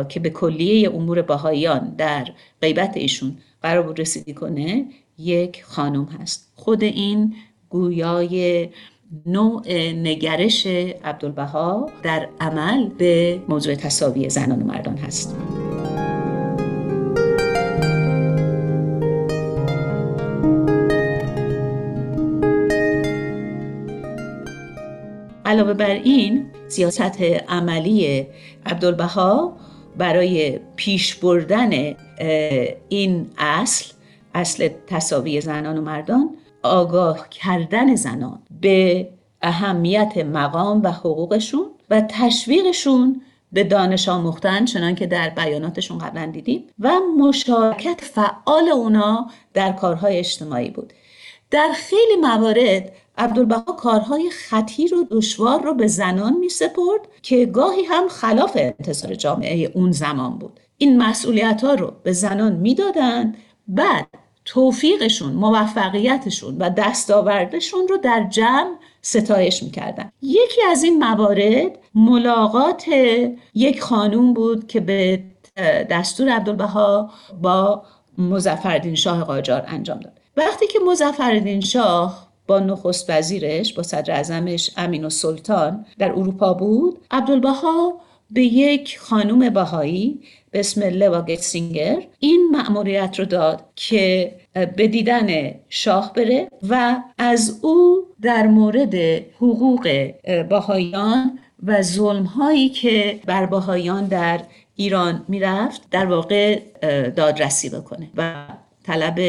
که 0.09 0.21
به 0.21 0.31
کلیه 0.31 0.91
امور 0.95 1.23
بهاییان 1.23 1.95
در 1.99 2.29
غیبت 2.61 2.97
ایشون 2.97 3.37
قرار 3.63 3.83
بود 3.83 4.01
رسیدی 4.01 4.35
کنه 4.35 4.87
یک 5.19 5.65
خانم 5.65 6.05
هست. 6.05 6.53
خود 6.57 6.83
این 6.83 7.35
گویای 7.69 8.69
نوع 9.27 9.63
نگرش 9.93 10.67
عبدالبها 11.05 11.91
در 12.03 12.29
عمل 12.41 12.89
به 12.89 13.41
موضوع 13.49 13.75
تصاوی 13.75 14.29
زنان 14.29 14.63
و 14.63 14.65
مردان 14.65 14.97
هست. 14.97 15.37
علاوه 25.45 25.75
بر 25.75 25.91
این 25.91 26.47
سیاست 26.69 27.23
عملی 27.49 28.27
عبدالبها 28.67 29.57
برای 29.99 30.61
پیش 30.77 31.15
بردن 31.15 31.95
این 32.89 33.27
اصل 33.39 33.93
اصل 34.35 34.69
تصاوی 34.87 35.41
زنان 35.41 35.79
و 35.79 35.83
مردان 35.83 36.37
آگاه 36.65 37.29
کردن 37.29 37.95
زنان 37.95 38.39
به 38.61 39.09
اهمیت 39.43 40.17
مقام 40.17 40.83
و 40.83 40.93
حقوقشون 40.93 41.67
و 41.91 42.01
تشویقشون 42.01 43.21
به 43.53 43.65
دانش 43.65 44.09
آموختن 44.09 44.65
چنان 44.65 44.95
که 44.95 45.07
در 45.07 45.31
بیاناتشون 45.31 45.99
قبلا 45.99 46.27
دیدیم 46.27 46.65
و 46.79 46.93
مشارکت 47.19 48.01
فعال 48.01 48.69
اونا 48.69 49.27
در 49.55 49.73
کارهای 49.73 50.19
اجتماعی 50.19 50.71
بود. 50.71 50.93
در 51.51 51.71
خیلی 51.75 52.17
موارد 52.23 52.93
عبدالبها 53.19 53.61
کارهای 53.61 54.31
خطیر 54.31 54.95
و 54.95 55.07
دشوار 55.11 55.63
رو 55.63 55.75
به 55.75 55.87
زنان 55.87 56.37
می 56.37 56.49
سپرد 56.49 57.01
که 57.23 57.47
گاهی 57.47 57.85
هم 57.85 58.09
خلاف 58.09 58.53
انتظار 58.57 59.15
جامعه 59.15 59.71
اون 59.75 59.93
زمان 59.93 60.39
بود. 60.39 60.61
این 60.79 61.03
مسئولیت 61.03 61.65
ها 61.65 61.75
رو 61.75 61.93
به 62.03 62.13
زنان 62.13 62.53
می‌دادند 62.53 63.37
بعد 63.69 64.07
توفیقشون 64.45 65.33
موفقیتشون 65.33 66.57
و 66.59 66.71
دستاوردشون 66.71 67.89
رو 67.89 67.97
در 67.97 68.27
جمع 68.31 68.75
ستایش 69.03 69.63
می‌کردن. 69.63 70.13
یکی 70.23 70.63
از 70.71 70.83
این 70.83 70.99
موارد 70.99 71.79
ملاقات 71.95 72.85
یک 73.55 73.83
خانوم 73.83 74.35
بود 74.35 74.67
که 74.67 74.81
به 74.81 75.23
دستور 75.91 76.29
عبدالبها 76.29 77.11
با 77.43 77.83
مزفردین 78.19 78.95
شاه 78.95 79.25
قاجار 79.25 79.65
انجام 79.69 80.01
داد. 80.01 80.21
وقتی 80.37 80.67
که 80.67 80.79
مزفردین 80.87 81.61
شاه 81.61 82.29
با 82.47 82.59
نخست 82.59 83.11
وزیرش 83.11 83.73
با 83.73 83.83
صدر 83.83 84.15
ازمش 84.15 84.71
امین 84.77 85.05
و 85.05 85.11
سلطان 85.11 85.87
در 85.99 86.13
اروپا 86.13 86.55
بود 86.55 86.99
عبدالبها 87.11 88.01
به 88.31 88.43
یک 88.43 88.99
خانوم 88.99 89.49
بهایی 89.49 90.21
به 90.55 90.61
اسم 90.61 90.83
لوا 90.83 91.23
گتسینگر 91.23 92.03
این 92.19 92.49
مأموریت 92.53 93.19
رو 93.19 93.25
داد 93.25 93.65
که 93.77 94.35
به 94.77 94.89
دیدن 94.89 95.55
شاه 95.69 96.13
بره 96.13 96.49
و 96.69 96.97
از 97.19 97.59
او 97.63 98.07
در 98.23 98.47
مورد 98.47 98.95
حقوق 99.37 100.13
بهاییان 100.49 101.39
و 101.67 101.83
ظلم 101.83 102.25
هایی 102.25 102.69
که 102.69 103.21
بر 103.27 103.47
بهاییان 103.47 104.05
در 104.05 104.41
ایران 104.77 105.25
می‌رفت 105.29 105.83
در 105.91 106.07
واقع 106.07 106.61
دادرسی 107.17 107.71
بکنه 107.71 108.11
و 108.17 108.47
طلب 108.85 109.21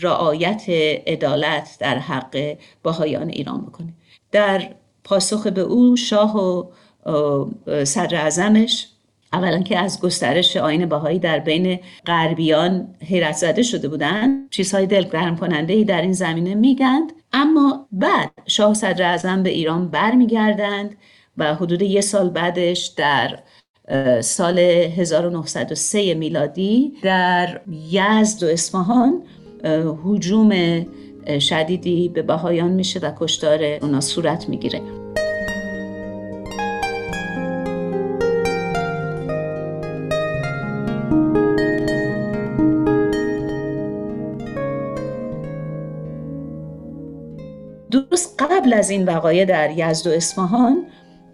رعایت 0.00 0.64
عدالت 1.06 1.76
در 1.80 1.98
حق 1.98 2.56
بهایان 2.82 3.28
ایران 3.28 3.60
بکنه. 3.60 3.88
در 4.32 4.68
پاسخ 5.04 5.46
به 5.46 5.60
او 5.60 5.96
شاه 5.96 6.36
و 6.36 6.64
صدر 7.84 8.16
اعظمش 8.16 8.88
اولا 9.32 9.62
که 9.62 9.78
از 9.78 10.00
گسترش 10.00 10.56
آین 10.56 10.86
باهایی 10.86 11.18
در 11.18 11.38
بین 11.38 11.78
غربیان 12.06 12.94
حیرت 13.06 13.34
زده 13.34 13.62
شده 13.62 13.88
بودند 13.88 14.50
چیزهای 14.50 14.86
دلگرم 14.86 15.36
کننده 15.36 15.72
ای 15.72 15.84
در 15.84 16.02
این 16.02 16.12
زمینه 16.12 16.54
میگند. 16.54 17.12
اما 17.32 17.86
بعد 17.92 18.30
شاه 18.46 18.74
صدر 18.74 19.02
اعظم 19.02 19.42
به 19.42 19.50
ایران 19.50 19.88
برمیگردند 19.88 20.96
و 21.36 21.54
حدود 21.54 21.82
یه 21.82 22.00
سال 22.00 22.30
بعدش 22.30 22.86
در 22.86 23.38
سال 24.20 24.58
1903 24.58 26.14
میلادی 26.14 26.92
در 27.02 27.60
یزد 27.90 28.42
و 28.42 28.46
اصفهان 28.46 29.22
حجوم 30.04 30.52
شدیدی 31.40 32.08
به 32.08 32.22
بهایان 32.22 32.70
میشه 32.70 33.00
و 33.00 33.12
کشتار 33.18 33.62
اونا 33.62 34.00
صورت 34.00 34.48
می‌گیره. 34.48 34.99
قبل 48.60 48.72
از 48.72 48.90
این 48.90 49.04
وقایع 49.04 49.44
در 49.44 49.70
یزد 49.76 50.06
و 50.06 50.10
اصفهان 50.10 50.86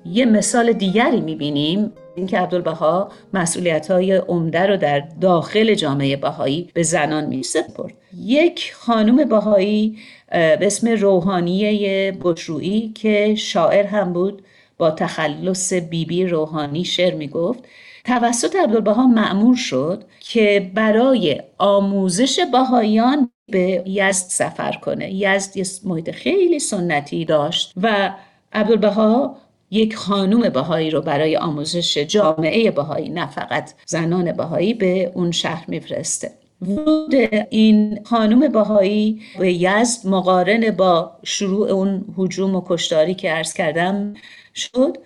یه 0.04 0.24
مثال 0.24 0.72
دیگری 0.72 1.20
می‌بینیم. 1.20 1.92
اینکه 2.16 2.38
عبدالبها 2.38 3.10
مسئولیت 3.34 3.90
های 3.90 4.16
عمده 4.16 4.66
رو 4.66 4.76
در 4.76 5.02
داخل 5.20 5.74
جامعه 5.74 6.16
بهایی 6.16 6.68
به 6.74 6.82
زنان 6.82 7.26
می 7.26 7.42
سپرد 7.42 7.94
یک 8.18 8.72
خانم 8.74 9.28
بهایی 9.28 9.98
به 10.30 10.58
اسم 10.60 10.88
روحانیه 10.88 12.12
بشرویی 12.22 12.92
که 12.94 13.34
شاعر 13.34 13.86
هم 13.86 14.12
بود 14.12 14.42
با 14.78 14.90
تخلص 14.90 15.72
بیبی 15.72 16.04
بی 16.04 16.26
روحانی 16.26 16.84
شعر 16.84 17.14
می 17.14 17.28
گفت 17.28 17.64
توسط 18.06 18.56
عبدالبها 18.56 19.06
معمور 19.06 19.56
شد 19.56 20.04
که 20.20 20.70
برای 20.74 21.42
آموزش 21.58 22.40
بهاییان 22.52 23.30
به 23.48 23.82
یزد 23.86 24.26
سفر 24.28 24.72
کنه. 24.72 25.12
یزد 25.14 25.56
یه 25.56 25.64
محیط 25.84 26.10
خیلی 26.10 26.58
سنتی 26.58 27.24
داشت 27.24 27.72
و 27.82 28.14
عبدالبها 28.52 29.36
یک 29.70 29.96
خانوم 29.96 30.48
بهایی 30.48 30.90
رو 30.90 31.00
برای 31.00 31.36
آموزش 31.36 31.98
جامعه 31.98 32.70
بهایی 32.70 33.08
نه 33.08 33.30
فقط 33.30 33.70
زنان 33.86 34.32
بهایی 34.32 34.74
به 34.74 35.12
اون 35.14 35.30
شهر 35.30 35.64
میفرسته. 35.68 36.30
ورود 36.62 37.14
این 37.50 38.04
خانم 38.04 38.48
باهایی 38.48 39.22
به 39.38 39.52
یزد 39.52 40.08
مقارن 40.08 40.70
با 40.70 41.12
شروع 41.24 41.70
اون 41.70 42.04
حجوم 42.16 42.54
و 42.54 42.62
کشتاری 42.66 43.14
که 43.14 43.30
عرض 43.30 43.54
کردم 43.54 44.14
شد. 44.54 44.96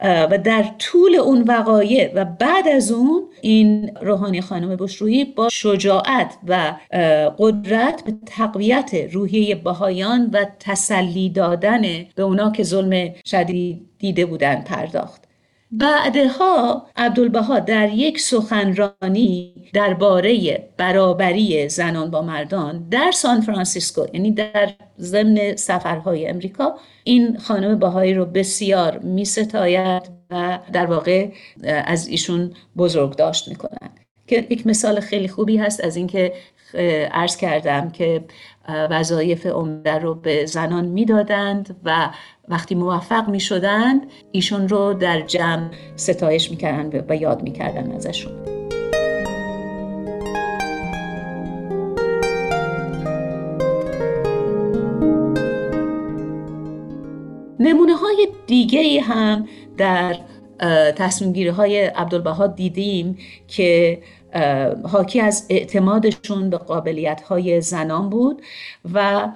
و 0.00 0.38
در 0.44 0.64
طول 0.78 1.14
اون 1.14 1.42
وقایع 1.42 2.12
و 2.14 2.24
بعد 2.24 2.68
از 2.68 2.92
اون 2.92 3.28
این 3.40 3.90
روحانی 4.02 4.40
خانم 4.40 4.76
بشرویی 4.76 5.24
با 5.24 5.48
شجاعت 5.48 6.38
و 6.48 6.76
قدرت 7.38 8.04
به 8.04 8.14
تقویت 8.26 8.94
روحیه 9.12 9.54
بهایان 9.54 10.30
و 10.32 10.46
تسلی 10.60 11.30
دادن 11.30 11.82
به 12.14 12.22
اونا 12.22 12.50
که 12.50 12.62
ظلم 12.62 13.14
شدید 13.24 13.86
دیده 13.98 14.26
بودن 14.26 14.60
پرداخت. 14.60 15.25
بعدها 15.70 16.86
عبدالبها 16.96 17.58
در 17.58 17.88
یک 17.88 18.20
سخنرانی 18.20 19.54
درباره 19.72 20.68
برابری 20.76 21.68
زنان 21.68 22.10
با 22.10 22.22
مردان 22.22 22.88
در 22.88 23.10
سان 23.10 23.40
فرانسیسکو 23.40 24.06
یعنی 24.12 24.30
در 24.30 24.70
ضمن 24.98 25.56
سفرهای 25.56 26.28
امریکا 26.28 26.74
این 27.04 27.38
خانم 27.38 27.78
بهایی 27.78 28.14
رو 28.14 28.24
بسیار 28.24 28.98
می 28.98 29.24
ستاید 29.24 30.02
و 30.30 30.58
در 30.72 30.86
واقع 30.86 31.28
از 31.64 32.08
ایشون 32.08 32.52
بزرگ 32.76 33.16
داشت 33.16 33.48
می‌کنن 33.48 33.90
که 34.26 34.46
یک 34.50 34.66
مثال 34.66 35.00
خیلی 35.00 35.28
خوبی 35.28 35.56
هست 35.56 35.84
از 35.84 35.96
اینکه 35.96 36.32
عرض 37.12 37.36
کردم 37.36 37.90
که 37.90 38.24
وظایف 38.68 39.46
عمده 39.46 39.98
رو 39.98 40.14
به 40.14 40.46
زنان 40.46 40.84
می‌دادند 40.84 41.76
و 41.84 42.10
وقتی 42.48 42.74
موفق 42.74 43.28
می 43.28 43.40
شدند 43.40 44.06
ایشون 44.32 44.68
رو 44.68 44.94
در 44.94 45.20
جمع 45.20 45.70
ستایش 45.96 46.50
می‌کردن 46.50 47.04
و 47.08 47.16
یاد 47.16 47.42
می‌کردن 47.42 47.92
ازشون. 47.92 48.32
نمونه 57.60 57.96
های 57.96 58.28
دیگه 58.46 59.00
هم 59.00 59.48
در 59.76 60.16
تصمیم 60.96 61.32
گیری 61.32 61.48
های 61.48 61.84
عبدالبها 61.84 62.46
دیدیم 62.46 63.18
که 63.48 63.98
حاکی 64.84 65.20
از 65.20 65.46
اعتمادشون 65.50 66.50
به 66.50 66.56
قابلیت 66.56 67.20
های 67.20 67.60
زنان 67.60 68.10
بود 68.10 68.42
و 68.94 69.28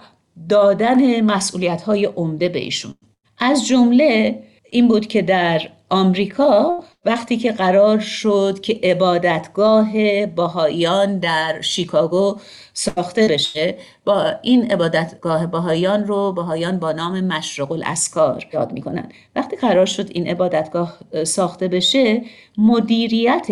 دادن 0.49 1.21
مسئولیت 1.21 1.83
های 1.83 2.05
عمده 2.05 2.49
به 2.49 2.59
ایشون. 2.59 2.95
از 3.39 3.67
جمله 3.67 4.43
این 4.71 4.89
بود 4.89 5.07
که 5.07 5.23
در 5.23 5.61
آمریکا 5.91 6.85
وقتی 7.05 7.37
که 7.37 7.53
قرار 7.53 7.99
شد 7.99 8.61
که 8.61 8.81
عبادتگاه 8.83 10.27
باهایان 10.27 11.19
در 11.19 11.61
شیکاگو 11.61 12.37
ساخته 12.75 13.29
بشه 13.29 13.77
با 14.05 14.33
این 14.43 14.73
عبادتگاه 14.73 15.47
باهایان 15.47 16.07
رو 16.07 16.33
باهایان 16.33 16.79
با 16.79 16.93
نام 16.93 17.21
مشرق 17.21 17.73
الاسکار 17.73 18.47
یاد 18.53 18.73
می‌کنن. 18.73 19.09
وقتی 19.37 19.57
قرار 19.57 19.87
شد 19.87 20.11
این 20.11 20.29
عبادتگاه 20.29 20.99
ساخته 21.25 21.69
بشه 21.69 22.23
مدیریت 22.59 23.47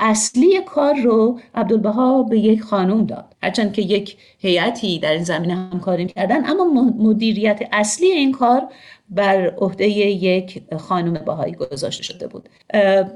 اصلی 0.00 0.60
کار 0.66 0.94
رو 0.94 1.40
عبدالبها 1.54 2.22
به 2.22 2.38
یک 2.38 2.62
خانوم 2.62 3.06
داد. 3.06 3.34
هرچند 3.42 3.72
که 3.72 3.82
یک 3.82 4.16
هیئتی 4.38 4.98
در 4.98 5.12
این 5.12 5.24
زمینه 5.24 5.54
همکاری 5.54 6.06
کردن 6.06 6.46
اما 6.46 6.64
مدیریت 6.98 7.68
اصلی 7.72 8.06
این 8.06 8.32
کار 8.32 8.68
بر 9.10 9.54
عهده 9.58 9.88
یک 9.88 10.62
خانم 10.78 11.12
باهایی 11.12 11.54
گذاشته 11.54 12.02
شده 12.02 12.26
بود. 12.26 12.48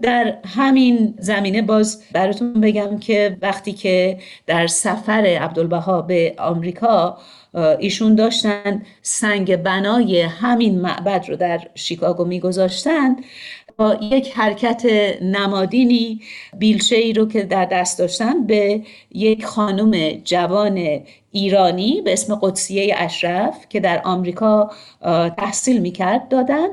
در 0.02 0.38
همین 0.44 1.14
زمینه 1.18 1.62
باز 1.62 2.02
براتون 2.12 2.60
بگم 2.60 2.98
که 2.98 3.36
وقتی 3.42 3.72
که 3.72 4.18
در 4.46 4.66
سفر 4.66 5.38
عبدالبها 5.40 6.02
به 6.02 6.34
آمریکا 6.38 7.18
ایشون 7.78 8.14
داشتن 8.14 8.82
سنگ 9.02 9.56
بنای 9.56 10.20
همین 10.20 10.80
معبد 10.80 11.24
رو 11.28 11.36
در 11.36 11.60
شیکاگو 11.74 12.24
میگذاشتند 12.24 13.24
با 13.76 13.96
یک 14.00 14.32
حرکت 14.32 14.82
نمادینی 15.22 16.20
بیلچه 16.58 16.96
ای 16.96 17.12
رو 17.12 17.28
که 17.28 17.42
در 17.42 17.64
دست 17.64 17.98
داشتن 17.98 18.46
به 18.46 18.82
یک 19.10 19.44
خانم 19.44 20.10
جوان 20.10 21.00
ایرانی 21.32 22.02
به 22.02 22.12
اسم 22.12 22.34
قدسیه 22.34 22.94
اشرف 22.98 23.68
که 23.68 23.80
در 23.80 24.02
آمریکا 24.04 24.70
تحصیل 25.36 25.80
می‌کرد 25.80 26.28
دادن 26.28 26.68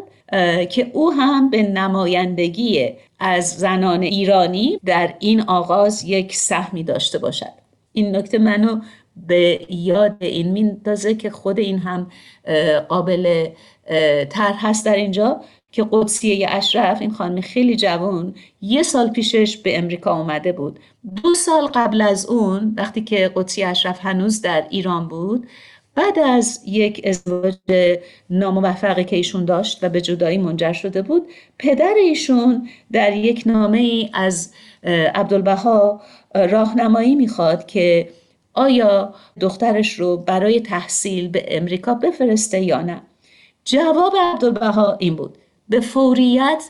که 0.69 0.91
او 0.93 1.11
هم 1.11 1.49
به 1.49 1.63
نمایندگی 1.63 2.89
از 3.19 3.49
زنان 3.49 4.01
ایرانی 4.01 4.79
در 4.85 5.13
این 5.19 5.41
آغاز 5.41 6.03
یک 6.03 6.35
سهمی 6.35 6.83
داشته 6.83 7.19
باشد. 7.19 7.61
این 7.93 8.15
نکته 8.15 8.37
منو 8.37 8.81
به 9.15 9.65
یاد 9.69 10.17
این 10.19 10.51
میندازه 10.51 11.15
که 11.15 11.29
خود 11.29 11.59
این 11.59 11.77
هم 11.77 12.11
قابل 12.89 13.49
تر 14.29 14.53
هست 14.53 14.85
در 14.85 14.95
اینجا 14.95 15.41
که 15.71 15.85
قدسیه 15.91 16.47
اشرف 16.49 17.01
این 17.01 17.11
خانم 17.11 17.41
خیلی 17.41 17.75
جوان 17.75 18.35
یه 18.61 18.83
سال 18.83 19.09
پیشش 19.09 19.57
به 19.57 19.77
امریکا 19.77 20.17
اومده 20.17 20.51
بود. 20.51 20.79
دو 21.23 21.33
سال 21.33 21.67
قبل 21.67 22.01
از 22.01 22.25
اون 22.25 22.73
وقتی 22.77 23.01
که 23.01 23.31
قدسیه 23.35 23.67
اشرف 23.67 23.99
هنوز 24.05 24.41
در 24.41 24.65
ایران 24.69 25.07
بود 25.07 25.47
بعد 25.95 26.19
از 26.19 26.61
یک 26.65 27.01
ازدواج 27.07 27.55
ناموفقی 28.29 29.03
که 29.03 29.15
ایشون 29.15 29.45
داشت 29.45 29.83
و 29.83 29.89
به 29.89 30.01
جدایی 30.01 30.37
منجر 30.37 30.73
شده 30.73 31.01
بود 31.01 31.27
پدر 31.59 31.93
ایشون 31.97 32.69
در 32.91 33.15
یک 33.15 33.43
نامه 33.45 33.77
ای 33.77 34.09
از 34.13 34.53
عبدالبها 35.15 36.01
راهنمایی 36.35 37.15
می‌خواد 37.15 37.65
که 37.65 38.09
آیا 38.53 39.13
دخترش 39.39 39.99
رو 39.99 40.17
برای 40.17 40.59
تحصیل 40.59 41.27
به 41.27 41.57
امریکا 41.57 41.93
بفرسته 41.93 42.61
یا 42.61 42.81
نه؟ 42.81 43.01
جواب 43.65 44.13
عبدالبها 44.15 44.97
این 44.99 45.15
بود. 45.15 45.37
به 45.69 45.79
فوریت 45.79 46.63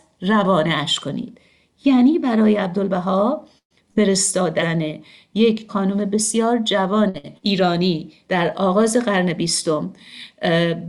اش 0.81 0.99
کنید. 0.99 1.41
یعنی 1.85 2.19
برای 2.19 2.55
عبدالبها 2.55 3.45
فرستادن 3.95 4.99
یک 5.33 5.65
خانم 5.71 6.09
بسیار 6.09 6.57
جوان 6.57 7.13
ایرانی 7.41 8.11
در 8.29 8.53
آغاز 8.55 8.97
قرن 8.97 9.33
بیستم 9.33 9.93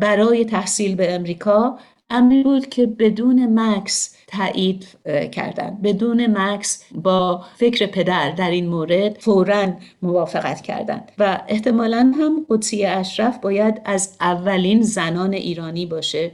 برای 0.01 0.45
تحصیل 0.45 0.95
به 0.95 1.15
امریکا 1.15 1.79
امری 2.13 2.43
بود 2.43 2.69
که 2.69 2.87
بدون 2.87 3.61
مکس 3.61 4.17
تایید 4.27 4.87
کردن. 5.33 5.79
بدون 5.83 6.39
مکس 6.39 6.85
با 6.95 7.45
فکر 7.57 7.87
پدر 7.87 8.31
در 8.31 8.51
این 8.51 8.69
مورد 8.69 9.19
فورا 9.21 9.73
موافقت 10.03 10.61
کردند 10.61 11.13
و 11.19 11.41
احتمالا 11.49 12.13
هم 12.19 12.47
قدسی 12.49 12.85
اشرف 12.85 13.39
باید 13.39 13.81
از 13.85 14.17
اولین 14.21 14.83
زنان 14.83 15.33
ایرانی 15.33 15.87
باشه. 15.87 16.31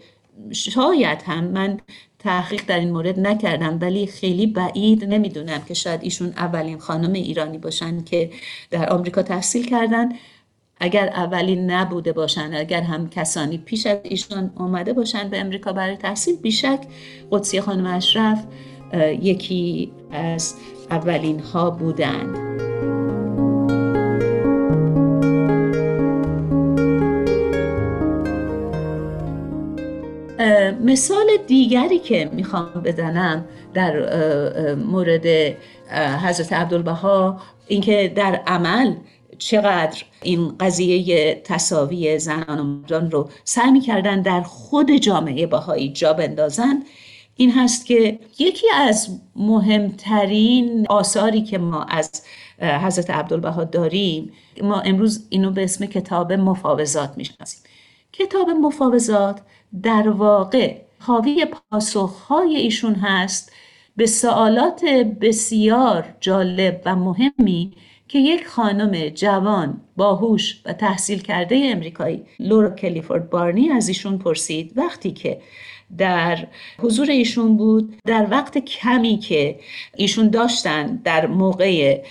شاید 0.53 1.23
هم 1.23 1.45
من 1.45 1.81
تحقیق 2.19 2.63
در 2.67 2.79
این 2.79 2.91
مورد 2.91 3.21
نکردم 3.21 3.79
ولی 3.81 4.07
خیلی 4.07 4.47
بعید 4.47 5.05
نمی‌دونم 5.05 5.63
که 5.69 5.75
شاید 5.75 6.01
ایشون 6.03 6.29
اولین 6.37 6.79
خانم 6.79 7.13
ایرانی 7.13 7.59
باشن 7.59 8.05
که 8.05 8.31
در 8.71 8.93
آمریکا 8.93 9.23
تحصیل 9.23 9.67
کردن. 9.67 10.09
اگر 10.81 11.09
اولین 11.09 11.71
نبوده 11.71 12.13
باشن 12.13 12.51
اگر 12.55 12.81
هم 12.81 13.09
کسانی 13.09 13.59
پیش 13.59 13.87
از 13.87 13.99
ایشون 14.03 14.51
آمده 14.57 14.93
باشن 14.93 15.29
به 15.29 15.41
امریکا 15.41 15.73
برای 15.73 15.97
تحصیل 15.97 16.37
بیشک 16.37 16.81
قدسی 17.31 17.61
خانم 17.61 17.87
اشرف 17.87 18.45
یکی 19.23 19.93
از 20.13 20.55
اولین 20.91 21.41
ها 21.41 21.71
بودند 21.71 22.39
مثال 30.85 31.27
دیگری 31.47 31.99
که 31.99 32.31
می‌خوام 32.33 32.83
بزنم 32.85 33.45
در 33.75 33.95
مورد 34.75 35.57
حضرت 36.27 36.53
عبدالبها 36.53 37.41
اینکه 37.67 38.13
در 38.17 38.41
عمل 38.47 38.95
چقدر 39.39 40.05
این 40.23 40.59
قضیه 40.61 41.35
تصاوی 41.45 42.19
زنان 42.19 42.61
و 42.61 42.65
مردان 42.65 43.11
رو 43.11 43.31
سعی 43.45 43.71
می‌کردن 43.71 44.23
در 44.23 44.43
خود 44.43 44.91
جامعه 44.91 45.47
باهایی 45.47 45.93
جا 45.93 46.13
بندازن 46.13 46.83
این 47.37 47.53
هست 47.53 47.87
که 47.87 48.19
یکی 48.39 48.67
از 48.75 49.21
مهمترین 49.37 50.87
آثاری 50.91 51.43
که 51.43 51.59
ما 51.59 51.83
از 51.83 52.23
حضرت 52.61 53.11
عبدالبها 53.11 53.65
داریم 53.65 54.33
ما 54.63 54.81
امروز 54.81 55.27
اینو 55.29 55.51
به 55.51 55.65
اسم 55.65 55.87
کتاب 55.87 56.33
مفاوضات 56.33 57.13
می‌شناسیم. 57.17 57.61
کتاب 58.13 58.51
مفاوضات 58.51 59.41
در 59.83 60.09
واقع 60.09 60.77
حاوی 60.99 61.47
پاسخهای 61.71 62.57
ایشون 62.57 62.95
هست 62.95 63.53
به 63.97 64.07
سوالات 64.07 64.85
بسیار 65.21 66.15
جالب 66.21 66.83
و 66.85 66.97
مهمی 66.97 67.73
که 68.09 68.19
یک 68.19 68.47
خانم 68.47 69.09
جوان 69.09 69.81
باهوش 69.97 70.63
و 70.65 70.73
تحصیل 70.73 71.21
کرده 71.21 71.63
امریکایی 71.65 72.23
لورا 72.39 72.71
کلیفورد 72.71 73.31
بارنی 73.31 73.71
از 73.71 73.89
ایشون 73.89 74.19
پرسید. 74.19 74.73
وقتی 74.77 75.11
که 75.11 75.41
در 75.99 76.47
حضور 76.79 77.11
ایشون 77.11 77.57
بود 77.57 77.97
در 78.05 78.27
وقت 78.31 78.59
کمی 78.59 79.19
که 79.19 79.61
ایشون 79.97 80.31
داشتن 80.31 80.97
در 81.05 81.27
موقع 81.27 82.03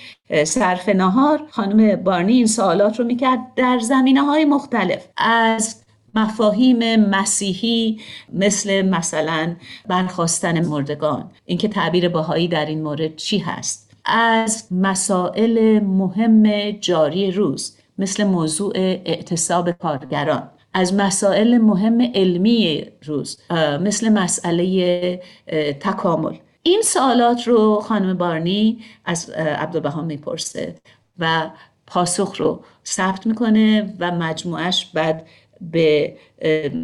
صرف 0.44 0.90
نهار 0.90 1.48
خانم 1.50 1.96
بارنی 1.96 2.34
این 2.34 2.48
سوالات 2.48 3.00
رو 3.00 3.06
می‌کرد. 3.06 3.40
در 3.56 3.80
زمینه 3.80 4.22
های 4.22 4.46
مختلف 4.46 5.08
از 5.18 5.84
مفاهیم 6.16 6.96
مسیحی 6.96 8.00
مثل 8.34 8.82
مثلا 8.82 9.56
برخواستن 9.88 10.66
مردگان. 10.66 11.32
اینکه 11.46 11.68
تعبیر 11.68 12.10
باهایی 12.10 12.48
در 12.48 12.66
این 12.66 12.84
مورد 12.84 13.16
چی 13.16 13.38
هست؟ 13.38 13.87
از 14.08 14.68
مسائل 14.72 15.80
مهم 15.80 16.72
جاری 16.72 17.32
روز 17.32 17.78
مثل 17.98 18.24
موضوع 18.24 18.74
اعتصاب 18.76 19.72
کارگران. 19.72 20.50
از 20.74 20.94
مسائل 20.94 21.58
مهم 21.58 22.02
علمی 22.02 22.86
روز 23.06 23.38
مثل 23.82 24.10
مسئله 24.10 25.22
تکامل. 25.80 26.36
این 26.64 26.82
سوالات 26.82 27.48
رو 27.48 27.80
خانم 27.80 28.18
بارنی 28.18 28.80
از 29.06 29.30
عبدالبها 29.30 30.02
می‌پرسه 30.02 30.76
و 31.20 31.50
پاسخ 31.88 32.36
رو 32.38 32.64
ثبت 32.86 33.28
می‌کنه 33.28 33.94
و 34.00 34.12
مجموعش 34.12 34.86
بعد 34.86 35.26
به 35.62 36.18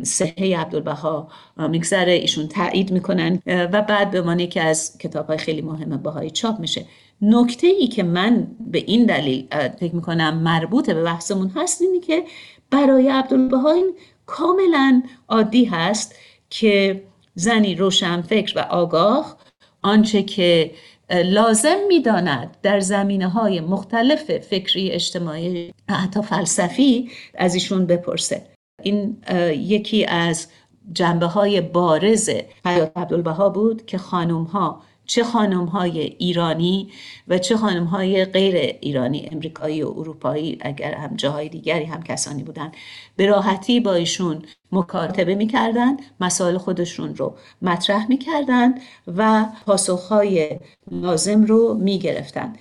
صحه 0.03 0.57
عبدالبها 0.57 1.27
میگذره. 1.57 2.11
ایشون 2.11 2.47
تایید 2.47 2.91
می‌کنن 2.91 3.39
و 3.45 3.81
بعد 3.81 4.11
به 4.11 4.21
معنی 4.21 4.47
که 4.47 4.61
از 4.61 4.97
کتاب 4.97 5.27
های 5.27 5.37
خیلی 5.37 5.61
مهم 5.61 5.97
بهایی 5.97 6.29
چاپ 6.29 6.59
میشه. 6.59 6.85
نکته 7.23 7.67
ای 7.67 7.87
که 7.87 8.03
من 8.03 8.47
به 8.59 8.83
این 8.87 9.05
دلیل 9.05 9.47
فکر 9.79 9.95
می‌کنم 9.95 10.37
مربوط 10.37 10.89
به 10.89 11.03
بحثمون 11.03 11.51
هست 11.55 11.81
اینی 11.81 11.99
که 11.99 12.23
برای 12.69 13.09
عبدالبها 13.09 13.71
این 13.71 13.93
کاملا 14.25 15.01
عادی 15.29 15.65
هست 15.65 16.15
که 16.49 17.03
زنی 17.35 17.75
روشن 17.75 18.21
فکر 18.21 18.59
و 18.59 18.61
آگاه 18.61 19.37
آنچه 19.81 20.23
که 20.23 20.71
لازم 21.09 21.77
می‌داند 21.87 22.57
در 22.61 22.79
زمینه 22.79 23.27
های 23.27 23.61
مختلف 23.61 24.37
فکری 24.37 24.91
اجتماعی 24.91 25.73
حتی 25.89 26.21
فلسفی 26.21 27.09
از 27.35 27.53
ایشون 27.53 27.85
بپرسه. 27.85 28.45
این 28.83 29.17
یکی 29.49 30.05
از 30.05 30.47
جنبه 30.93 31.25
های 31.25 31.61
بارز 31.61 32.29
حیات 32.65 32.91
عبدالبها 32.95 33.49
بود 33.49 33.85
که 33.85 33.97
خانوم 33.97 34.43
ها 34.43 34.81
چه 35.05 35.23
خانم 35.23 35.65
های 35.65 35.99
ایرانی 35.99 36.91
و 37.27 37.37
چه 37.37 37.57
خانم 37.57 37.83
های 37.83 38.25
غیر 38.25 38.55
ایرانی 38.55 39.29
امریکایی 39.31 39.83
و 39.83 39.87
اروپایی 39.87 40.57
اگر 40.61 40.93
هم 40.93 41.15
جاهای 41.15 41.49
دیگری 41.49 41.85
هم 41.85 42.03
کسانی 42.03 42.43
بودن 42.43 42.71
به 43.15 43.25
راحتی 43.25 43.79
با 43.79 43.93
ایشون 43.93 44.41
مکاتبه 44.71 45.35
می‌کردن 45.35 45.97
مسائل 46.19 46.57
خودشون 46.57 47.15
رو 47.15 47.35
مطرح 47.61 48.07
می‌کردن 48.09 48.73
و 49.07 49.45
پاسخهای 49.65 50.59
لازم 50.91 51.43
رو 51.43 51.73
می‌گرفتن. 51.73 52.53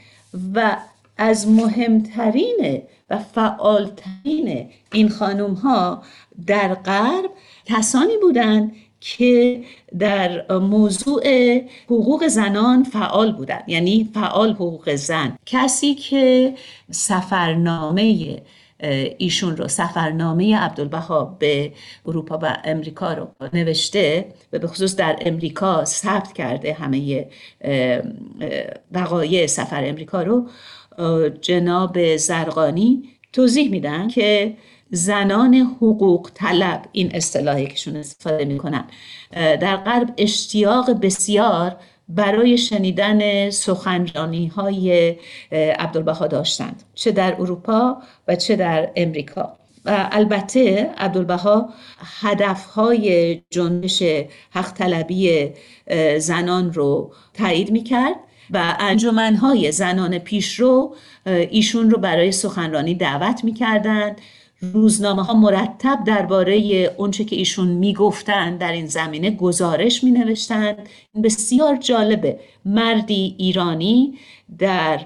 و 0.55 0.77
از 1.17 1.49
مهمترین 1.49 2.83
و 3.11 3.19
فعالترین 3.19 4.71
این 4.93 5.09
خانوم 5.09 5.55
ها 5.55 6.03
در 6.47 6.75
غرب 6.75 7.31
کسانی 7.65 8.17
بودند 8.19 8.73
که 9.03 9.63
در 9.99 10.59
موضوع 10.59 11.23
حقوق 11.87 12.27
زنان 12.27 12.85
فعال 12.85 13.33
بودند 13.33 13.65
یعنی 13.67 14.11
فعال 14.15 14.51
حقوق 14.53 14.95
زن. 14.95 15.39
کسی 15.47 15.95
که 15.95 16.55
سفرنامه 16.91 18.37
ایشون 19.19 19.57
رو 19.57 19.69
سفرنامه 19.69 20.57
عبدالبها 20.57 21.37
به 21.39 21.73
اروپا 22.07 22.39
و 22.43 22.57
امریکا 22.65 23.13
رو 23.13 23.29
نوشته 23.53 24.25
و 24.53 24.59
به 24.59 24.67
خصوص 24.67 24.97
در 24.97 25.19
امریکا 25.21 25.85
ثبت 25.85 26.33
کرده 26.33 26.73
همه 26.73 27.27
وقایع 28.93 29.47
سفر 29.47 29.85
امریکا 29.85 30.23
رو 30.23 30.49
جناب 31.41 32.17
زرقانی 32.17 33.03
توضیح 33.33 33.71
میدن 33.71 34.09
که 34.09 34.57
زنان 34.95 35.55
حقوق 35.55 36.31
طلب 36.35 36.83
این 36.93 37.11
اصطلاحی 37.15 37.67
کهشون 37.67 37.97
استفاده 37.97 38.45
می‌کنن. 38.45 38.85
در 39.33 39.77
غرب 39.77 40.15
اشتیاق 40.17 40.91
بسیار 40.91 41.77
برای 42.09 42.59
شنیدن 42.59 43.51
سخنرانی 43.51 44.47
های 44.47 45.17
عبدالبها 45.79 46.27
داشتند. 46.27 46.83
چه 46.95 47.11
در 47.11 47.35
اروپا 47.35 48.03
و 48.29 48.37
چه 48.37 48.57
در 48.57 48.91
امریکا. 48.97 49.57
و 49.85 50.09
البته 50.13 50.91
عبدالبها 50.99 51.69
هدفهای 52.21 53.35
جنبش 53.51 54.03
حق 54.51 54.73
طلبی 54.73 55.51
زنان 56.19 56.73
رو 56.73 57.13
تایید 57.35 57.71
می‌کرد 57.71 58.17
و 58.51 58.77
انجمنهای 58.81 59.73
زنان 59.73 60.19
پیشرو 60.19 60.95
ایشون 61.27 61.91
رو 61.91 61.99
برای 61.99 62.33
سخنرانی 62.33 62.95
دعوت 62.95 63.45
می‌کردند. 63.45 64.21
روزنامه 64.63 65.25
ها 65.25 65.35
مرتب 65.35 66.05
درباره 66.07 66.57
اونچه 66.97 67.25
که 67.25 67.37
ایشون 67.37 67.69
می‌گفتند 67.69 68.59
در 68.59 68.73
این 68.73 68.87
زمینه 68.87 69.31
گزارش 69.31 70.05
می 70.05 70.11
نوشتند 70.11 70.77
بسیار 71.25 71.77
جالبه. 71.77 72.41
مردی 72.65 73.35
ایرانی 73.39 74.19
در 74.59 75.01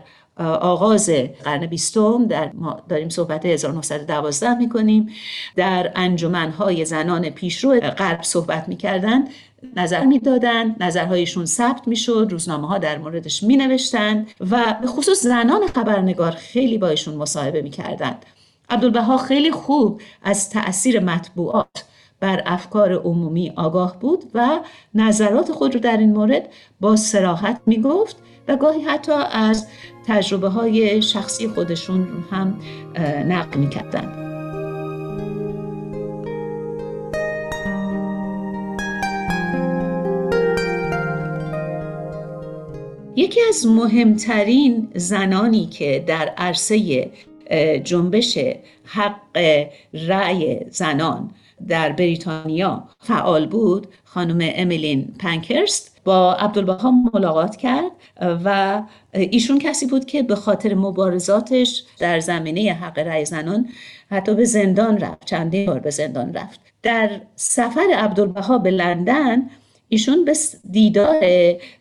آغاز 0.60 1.10
قرن 1.44 1.66
بیستم 1.66 2.26
در 2.26 2.50
ما 2.54 2.80
داریم 2.88 3.08
صحبت 3.08 3.46
1912 3.46 4.54
می‌کنیم. 4.54 5.08
در 5.56 5.92
انجمنهای 5.94 6.84
زنان 6.84 7.30
پیشرو 7.30 7.80
غرب 7.80 8.22
صحبت 8.22 8.68
می‌کردن 8.68 9.24
نظر 9.76 10.04
می‌دادند 10.04 10.82
نظرهایشون 10.82 11.46
ثبت 11.46 11.88
می‌شد 11.88 12.28
روزنامه 12.30 12.68
ها 12.68 12.78
در 12.78 12.98
موردش 12.98 13.42
می 13.42 13.56
نوشتند 13.56 14.30
و 14.50 14.76
به 14.80 14.86
خصوص 14.86 15.22
زنان 15.22 15.66
خبرنگار 15.74 16.30
خیلی 16.30 16.78
با 16.78 16.88
ایشون 16.88 17.14
مصاحبه 17.14 17.62
می‌کردند 17.62 18.26
عبدالبها 18.68 19.18
خیلی 19.18 19.50
خوب 19.50 20.00
از 20.22 20.50
تأثیر 20.50 21.00
مطبوعات 21.00 21.84
بر 22.20 22.42
افکار 22.46 22.92
عمومی 22.92 23.52
آگاه 23.56 23.98
بود 24.00 24.24
و 24.34 24.60
نظرات 24.94 25.52
خود 25.52 25.74
رو 25.74 25.80
در 25.80 25.96
این 25.96 26.12
مورد 26.12 26.48
با 26.80 26.96
سراحت 26.96 27.60
می 27.66 27.80
گفت 27.80 28.16
و 28.48 28.56
گاهی 28.56 28.82
حتی 28.82 29.12
از 29.32 29.66
تجربه 30.06 30.48
های 30.48 31.02
شخصی 31.02 31.48
خودشون 31.48 32.24
هم 32.30 32.58
نقل 33.28 33.58
می 33.58 33.70
کردن. 33.70 34.22
یکی 43.16 43.40
از 43.48 43.66
مهمترین 43.66 44.88
زنانی 44.94 45.66
که 45.66 46.04
در 46.06 46.28
عرصه 46.36 47.10
جنبش 47.84 48.38
حق 48.84 49.38
رأی 49.92 50.60
زنان 50.70 51.30
در 51.68 51.92
بریتانیا 51.92 52.84
فعال 53.00 53.46
بود. 53.46 53.86
خانم 54.04 54.50
امیلین 54.54 55.14
پنکرست 55.18 56.00
با 56.04 56.34
عبدالبها 56.34 56.90
ملاقات 57.14 57.56
کرد 57.56 57.90
و 58.44 58.82
ایشون 59.12 59.58
کسی 59.58 59.86
بود 59.86 60.04
که 60.04 60.22
به 60.22 60.34
خاطر 60.34 60.74
مبارزاتش 60.74 61.84
در 61.98 62.20
زمینه 62.20 62.72
حق 62.72 62.98
رأی 62.98 63.24
زنان 63.24 63.68
حتی 64.10 64.34
به 64.34 64.44
زندان 64.44 64.98
رفت 64.98 65.24
چندین 65.24 65.66
بار 65.66 65.78
به 65.78 65.90
زندان 65.90 66.34
رفت. 66.34 66.60
در 66.82 67.20
سفر 67.36 67.86
عبدالبها 67.96 68.58
به 68.58 68.70
لندن 68.70 69.50
ایشون 69.88 70.24
به 70.24 70.34
دیدار 70.70 71.24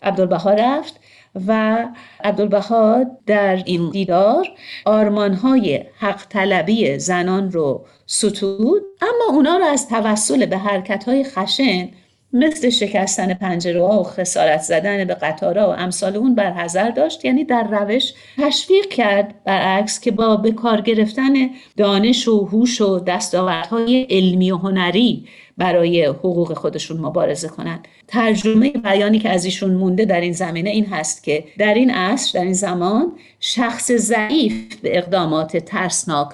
عبدالبها 0.01 0.53
رفت 0.53 0.99
و 1.47 1.86
عبدالبها 2.23 3.05
در 3.25 3.63
این 3.65 3.89
دیدار 3.89 4.47
آرمانهای 4.86 5.86
حق 5.99 6.27
طلبی 6.29 6.99
زنان 6.99 7.51
رو 7.51 7.86
ستود. 8.05 8.83
اما 9.01 9.38
اونا 9.38 9.57
رو 9.57 9.65
از 9.65 9.89
توسل 9.89 10.45
به 10.45 10.57
حرکتهای 10.57 11.23
خشن 11.23 11.89
مثل 12.33 12.69
شکستن 12.69 13.33
پنجره 13.33 13.88
ها 13.88 13.99
و 13.99 14.03
خسارت 14.03 14.61
زدن 14.61 15.05
به 15.05 15.13
قطارها 15.13 15.69
و 15.69 15.73
امثال 15.73 16.15
اون 16.15 16.36
برحضر 16.36 16.89
داشت. 16.89 17.25
یعنی 17.25 17.43
در 17.43 17.67
روش 17.71 18.13
تشویق 18.38 18.86
کرد 18.86 19.43
برعکس 19.43 19.99
که 19.99 20.11
با 20.11 20.36
به 20.38 20.51
کار 20.51 20.81
گرفتن 20.81 21.33
دانش 21.77 22.27
و 22.27 22.45
هوش 22.45 22.81
و 22.81 22.99
دستاوردهای 22.99 24.07
علمی 24.09 24.51
و 24.51 24.57
هنری 24.57 25.27
برای 25.58 26.06
حقوق 26.06 26.53
خودشون 26.53 26.97
مبارزه 26.97 27.47
کنند 27.47 27.88
ترجمه 28.08 28.70
بیانی 28.70 29.20
که 29.20 29.30
از 29.30 29.45
ایشون 29.45 29.74
مونده 29.74 30.06
در 30.06 30.22
این 30.22 30.34
زمینه 30.34 30.70
این 30.70 30.86
هست 30.86 31.24
که 31.24 31.43
در 31.58 31.74
این 31.74 31.91
عصر 31.91 32.39
در 32.39 32.45
این 32.45 32.53
زمان 32.53 33.12
شخص 33.39 33.91
ضعیف 33.91 34.76
به 34.82 34.97
اقدامات 34.97 35.58
ترسناک 35.58 36.30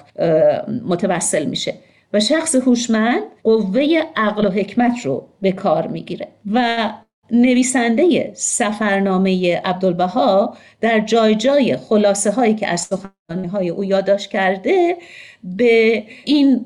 متوسل 0.86 1.44
میشه 1.44 1.74
و 2.12 2.20
شخص 2.20 2.54
هوشمند 2.54 3.22
قوه 3.44 3.86
عقل 4.16 4.46
و 4.46 4.50
حکمت 4.50 5.06
رو 5.06 5.28
به 5.42 5.52
کار 5.52 5.86
می‌گیره. 5.86 6.28
و 6.52 6.90
نویسنده 7.30 8.32
سفرنامه 8.34 9.56
عبدالبها 9.64 10.56
در 10.80 11.00
جای 11.00 11.34
جای 11.34 11.76
خلاصه 11.76 12.30
هایی 12.30 12.54
که 12.54 12.68
از 12.68 12.80
سخنانی 12.80 13.48
های 13.48 13.68
او 13.68 13.84
یادداشت 13.84 14.30
کرده 14.30 14.96
به 15.44 16.04
این 16.24 16.64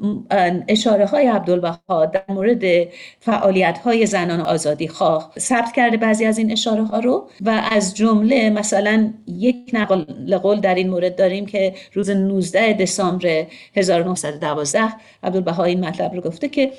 اشاره 0.69 1.07
های 1.07 1.27
عبدالبها 1.27 2.07
در 2.07 2.25
مورد 2.29 2.89
فعالیت 3.21 3.79
های 3.79 4.07
زنان 4.07 4.41
آزادی 4.41 4.89
خواه 4.89 5.33
ثبت 5.39 5.73
کرده 5.73 5.97
بعضی 5.97 6.25
از 6.25 6.39
این 6.39 6.53
اشاره 6.53 6.83
ها 6.83 6.99
رو 6.99 7.29
و 7.41 7.63
از 7.71 7.95
جمله 7.95 8.51
مثلا 8.51 9.13
یک 9.27 9.57
نقل 9.73 10.39
قول 10.39 10.61
در 10.61 10.75
این 10.75 10.91
مورد 10.91 11.17
داریم 11.17 11.47
که 11.47 11.75
روز 11.93 12.11
19 12.11 12.73
دسامبر 12.73 13.47
1912 13.77 14.81
عبدالبها 15.23 15.65
این 15.65 15.85
مطلب 15.85 16.15
رو 16.15 16.21
گفته 16.21 16.49
که 16.49 16.73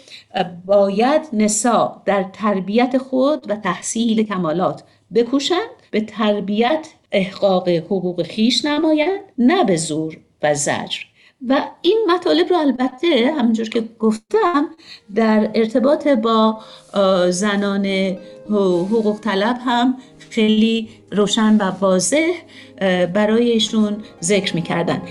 باید 0.65 1.21
نسا 1.33 2.01
در 2.05 2.25
تربیت 2.33 2.97
خود 2.97 3.49
و 3.49 3.55
تحصیل 3.55 4.23
کمالات 4.23 4.83
بکوشند 5.15 5.69
به 5.91 6.01
تربیت 6.01 6.87
احقاق 7.11 7.69
حقوق 7.69 8.23
خیش 8.23 8.65
نمایند 8.65 9.19
نه 9.37 9.63
به 9.63 9.75
زور 9.75 10.17
و 10.43 10.53
زجر. 10.53 10.99
و 11.49 11.61
این 11.81 12.07
مطالب 12.09 12.49
رو 12.49 12.55
البته 12.55 13.33
همونجور 13.38 13.69
که 13.69 13.83
گفتم 13.99 14.69
در 15.15 15.51
ارتباط 15.55 16.07
با 16.07 16.59
زنان 17.29 17.85
حقوق 18.49 19.19
طلب 19.19 19.57
هم 19.65 19.97
خیلی 20.29 20.89
روشن 21.11 21.57
و 21.57 21.71
واضح 21.81 22.31
برایشون 23.13 24.03
ذکر 24.21 24.55
می‌کردن. 24.55 25.01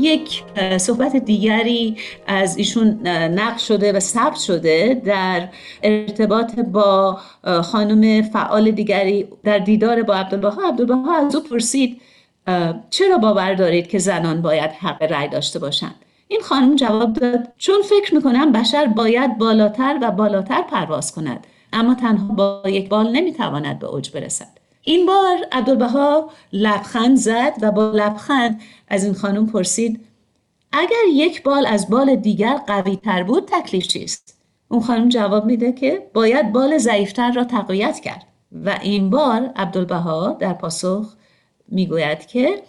یک 0.00 0.42
صحبت 0.78 1.16
دیگری 1.16 1.96
از 2.26 2.56
ایشون 2.56 3.06
نقل 3.06 3.58
شده 3.58 3.92
و 3.92 4.00
ثبت 4.00 4.36
شده 4.36 5.02
در 5.04 5.48
ارتباط 5.82 6.60
با 6.60 7.18
خانم 7.62 8.22
فعال 8.22 8.70
دیگری 8.70 9.28
در 9.44 9.58
دیدار 9.58 10.02
با 10.02 10.14
عبدالبها. 10.14 10.68
عبدالبها 10.68 11.26
از 11.26 11.34
او 11.34 11.42
پرسید 11.42 12.00
چرا 12.90 13.18
باور 13.18 13.54
دارید 13.54 13.86
که 13.86 13.98
زنان 13.98 14.42
باید 14.42 14.70
حق 14.70 15.02
رأی 15.02 15.28
داشته 15.28 15.58
باشند؟ 15.58 15.94
این 16.28 16.40
خانم 16.40 16.76
جواب 16.76 17.12
داد 17.12 17.48
چون 17.58 17.82
فکر 17.82 18.14
می‌کنم 18.14 18.52
بشر 18.52 18.86
باید 18.86 19.38
بالاتر 19.38 19.98
و 20.02 20.10
بالاتر 20.10 20.62
پرواز 20.62 21.14
کند 21.14 21.46
اما 21.72 21.94
تنها 21.94 22.34
با 22.34 22.62
یک 22.66 22.88
بال 22.88 23.10
نمی‌تواند 23.12 23.78
به 23.78 23.86
اوج 23.86 24.10
برسد. 24.10 24.59
این 24.82 25.06
بار 25.06 25.38
عبدالبها 25.52 26.30
لبخند 26.52 27.16
زد 27.16 27.52
و 27.62 27.72
با 27.72 27.90
لبخند 27.90 28.60
از 28.88 29.04
این 29.04 29.14
خانم 29.14 29.46
پرسید 29.46 30.06
اگر 30.72 31.04
یک 31.12 31.42
بال 31.42 31.66
از 31.66 31.90
بال 31.90 32.16
دیگر 32.16 32.56
قوی 32.66 32.96
تر 32.96 33.22
بود 33.22 33.48
تکلیف 33.52 33.86
چیست؟ 33.86 34.40
اون 34.68 34.80
خانم 34.80 35.08
جواب 35.08 35.44
میده 35.44 35.72
که 35.72 36.10
باید 36.14 36.52
بال 36.52 36.78
ضعیفتر 36.78 37.32
را 37.32 37.44
تقویت 37.44 38.00
کرد 38.00 38.26
و 38.52 38.78
این 38.82 39.10
بار 39.10 39.50
عبدالبها 39.56 40.36
در 40.40 40.52
پاسخ 40.52 41.16
می‌گوید 41.68 42.26
که 42.26 42.62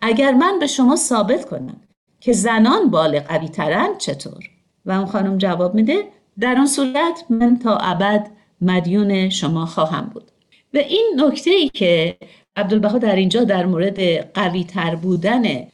اگر 0.00 0.32
من 0.32 0.58
به 0.58 0.66
شما 0.66 0.96
ثابت 0.96 1.48
کنم 1.48 1.80
که 2.20 2.32
زنان 2.32 2.90
بال 2.90 3.20
قوی 3.20 3.48
ترند 3.48 3.98
چطور؟ 3.98 4.44
و 4.86 4.90
اون 4.90 5.06
خانم 5.06 5.38
جواب 5.38 5.74
میده 5.74 6.08
در 6.40 6.58
آن 6.58 6.66
صورت 6.66 7.24
من 7.30 7.58
تا 7.58 7.76
ابد 7.76 8.30
مدیون 8.60 9.28
شما 9.28 9.66
خواهم 9.66 10.10
بود 10.14 10.30
و 10.74 10.78
این 10.78 11.12
نکته 11.16 11.50
ای 11.50 11.68
که 11.68 12.16
عبدالبها 12.56 12.98
در 12.98 13.16
اینجا 13.16 13.44
در 13.44 13.66
مورد 13.66 14.00
قوی 14.34 14.64
تر 14.64 14.94
بودن 14.94 15.66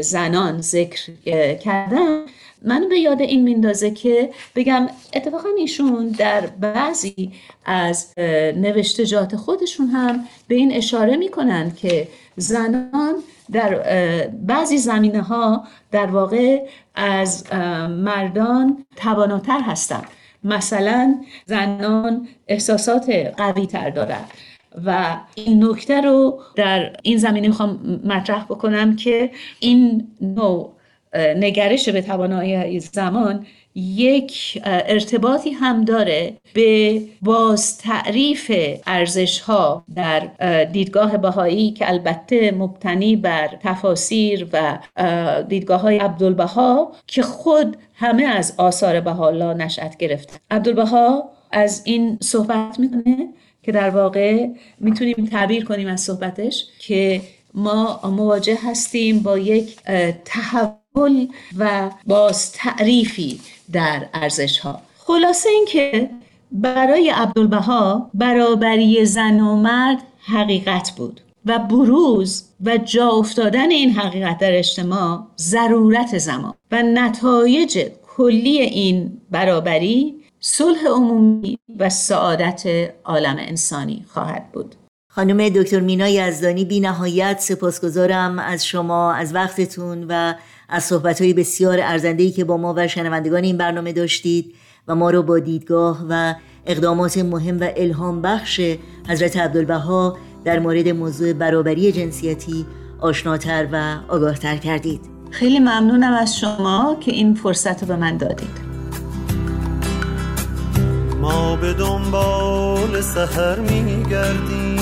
زنان 0.00 0.60
ذکر 0.60 1.12
کردن 1.54 2.24
من 2.64 2.88
به 2.88 2.98
یاد 2.98 3.20
این 3.20 3.42
میندازه 3.42 3.90
که 3.90 4.30
بگم 4.56 4.88
اتفاقا 5.14 5.48
ایشون 5.58 6.08
در 6.08 6.46
بعضی 6.46 7.32
از 7.64 8.12
نوشتجات 8.56 9.36
خودشون 9.36 9.86
هم 9.86 10.24
به 10.48 10.54
این 10.54 10.72
اشاره 10.72 11.16
می‌کنن 11.16 11.72
که 11.74 12.08
زنان 12.36 13.14
در 13.52 13.74
بعضی 14.28 14.78
زمینه 14.78 15.22
ها 15.22 15.64
در 15.90 16.06
واقع 16.06 16.66
از 16.94 17.52
مردان 17.88 18.84
تواناتر 18.96 19.60
هستند. 19.60 20.06
مثلا 20.44 21.24
زنان 21.46 22.28
احساسات 22.48 23.10
قوی 23.36 23.66
تر 23.66 23.90
دارند 23.90 24.30
و 24.84 25.16
این 25.34 25.64
نکته 25.64 26.00
رو 26.00 26.40
در 26.56 26.96
این 27.02 27.18
زمینه 27.18 27.48
می‌خوام 27.48 28.00
مطرح 28.04 28.44
بکنم 28.44 28.96
که 28.96 29.30
این 29.60 30.08
نوع 30.20 30.72
نگرش 31.14 31.88
به 31.88 32.02
توانایی 32.02 32.80
زمان 32.80 33.46
یک 33.74 34.62
ارتباطی 34.64 35.50
هم 35.50 35.84
داره 35.84 36.34
به 36.54 37.02
باز 37.22 37.78
تعریف 37.78 38.52
ارزش 38.86 39.40
ها 39.40 39.84
در 39.94 40.20
دیدگاه 40.64 41.16
بهایی 41.16 41.70
که 41.70 41.88
البته 41.88 42.50
مبتنی 42.50 43.16
بر 43.16 43.48
تفاسیر 43.62 44.48
و 44.52 44.78
دیدگاه 45.48 45.80
های 45.80 45.98
عبدالبها 45.98 46.92
که 47.06 47.22
خود 47.22 47.76
همه 47.94 48.24
از 48.24 48.54
آثار 48.56 49.00
بهاءالله 49.00 49.54
نشأت 49.54 49.96
گرفته. 49.96 50.32
عبدالبها 50.50 51.30
از 51.52 51.82
این 51.84 52.18
صحبت 52.20 52.78
می‌کنه 52.78 53.28
که 53.62 53.72
در 53.72 53.90
واقع 53.90 54.46
می‌تونیم 54.80 55.28
تعبیر 55.32 55.64
کنیم 55.64 55.88
از 55.88 56.00
صحبتش 56.00 56.64
که 56.78 57.20
ما 57.54 58.00
مواجه 58.04 58.58
هستیم 58.62 59.18
با 59.18 59.38
یک 59.38 59.76
تحول 60.24 60.81
و 61.58 61.90
باز 62.06 62.52
تعریفی 62.52 63.40
در 63.72 64.08
ارزش 64.14 64.58
ها 64.58 64.80
خلاصه 64.98 65.48
اینکه 65.48 66.10
برای 66.52 67.10
عبدالبها 67.10 68.10
برابری 68.14 69.04
زن 69.04 69.40
و 69.40 69.56
مرد 69.56 69.98
حقیقت 70.24 70.92
بود 70.96 71.20
و 71.46 71.58
بروز 71.58 72.44
و 72.64 72.78
جا 72.78 73.08
افتادن 73.08 73.70
این 73.70 73.90
حقیقت 73.90 74.38
در 74.38 74.58
اجتماع 74.58 75.26
ضرورت 75.38 76.18
زمان 76.18 76.54
و 76.70 76.82
نتایج 76.82 77.86
کلی 78.16 78.58
این 78.58 79.20
برابری 79.30 80.14
صلح 80.40 80.86
عمومی 80.86 81.58
و 81.78 81.88
سعادت 81.88 82.62
عالم 83.04 83.36
انسانی 83.38 84.04
خواهد 84.08 84.52
بود. 84.52 84.74
خانم 85.08 85.48
دکتر 85.48 85.80
مینا 85.80 86.08
یزدانی 86.08 86.64
بی 86.64 86.80
نهایت 86.80 87.40
سپاسگزارم 87.40 88.38
از 88.38 88.66
شما 88.66 89.12
از 89.12 89.34
وقتتون 89.34 90.06
و 90.08 90.34
از 90.68 90.84
صحبتهای 90.84 91.34
بسیار 91.34 91.78
ارزندهی 91.80 92.30
که 92.30 92.44
با 92.44 92.56
ما 92.56 92.74
و 92.76 92.88
شنوندگان 92.88 93.44
این 93.44 93.56
برنامه 93.56 93.92
داشتید 93.92 94.54
و 94.88 94.94
ما 94.94 95.10
رو 95.10 95.22
با 95.22 95.38
دیدگاه 95.38 96.06
و 96.08 96.34
اقدامات 96.66 97.18
مهم 97.18 97.60
و 97.60 97.68
الهام 97.76 98.22
بخش 98.22 98.60
حضرت 99.08 99.36
عبدالبها 99.36 100.16
در 100.44 100.58
مورد 100.58 100.88
موضوع 100.88 101.32
برابری 101.32 101.92
جنسیتی 101.92 102.66
آشناتر 103.00 103.68
و 103.72 103.96
آگاهتر 104.08 104.56
کردید. 104.56 105.00
خیلی 105.30 105.58
ممنونم 105.58 106.12
از 106.12 106.38
شما 106.38 106.96
که 107.00 107.12
این 107.12 107.34
فرصت 107.34 107.82
رو 107.82 107.88
به 107.88 107.96
من 107.96 108.16
دادید. 108.16 108.72
ما 111.20 111.56
به 111.56 111.72
دنبال 111.72 113.00
سهر 113.00 113.58
میگردیم. 113.58 114.81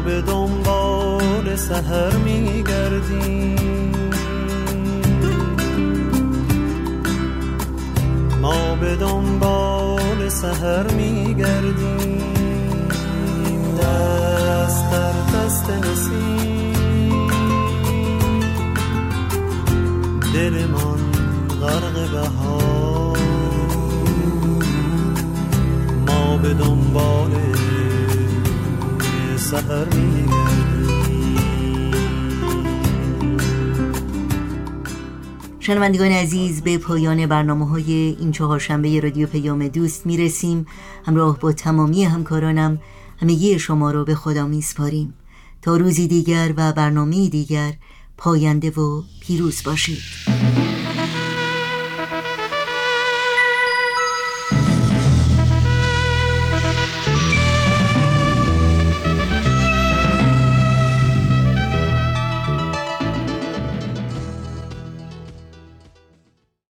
به 0.00 0.22
دنبال 0.22 1.56
سهر 1.56 2.16
میگردیم. 2.16 3.90
ما 8.40 8.74
به 8.74 8.96
دنبال 8.96 10.28
سهر 10.28 10.92
میگردیم. 10.92 12.22
دست 13.78 14.90
در 14.90 15.12
دست 15.38 15.70
نسیم. 15.70 17.28
دل 20.34 20.66
من 20.66 21.00
غرق 21.60 22.10
بهار. 22.10 23.18
ما 26.06 26.36
به 26.36 26.54
دنبال 26.54 27.30
سهر 29.50 29.86
شنوندگان 35.60 36.12
عزیز 36.12 36.62
به 36.62 36.78
پایان 36.78 37.26
برنامه 37.26 37.68
های 37.68 37.92
این 37.92 38.32
چهارشنبه 38.32 39.00
رادیو 39.00 39.26
پیام 39.26 39.68
دوست 39.68 40.06
می‌رسیم. 40.06 40.66
همراه 41.04 41.38
با 41.38 41.52
تمامی 41.52 42.04
همکارانم 42.04 42.80
همگی 43.20 43.58
شما 43.58 43.90
را 43.90 44.04
به 44.04 44.14
خدا 44.14 44.46
میسپاریم. 44.46 45.14
تا 45.62 45.76
روزی 45.76 46.08
دیگر 46.08 46.54
و 46.56 46.72
برنامه 46.72 47.28
دیگر 47.28 47.72
پاینده 48.16 48.70
و 48.70 49.02
پیروز 49.20 49.62
باشید. 49.64 50.29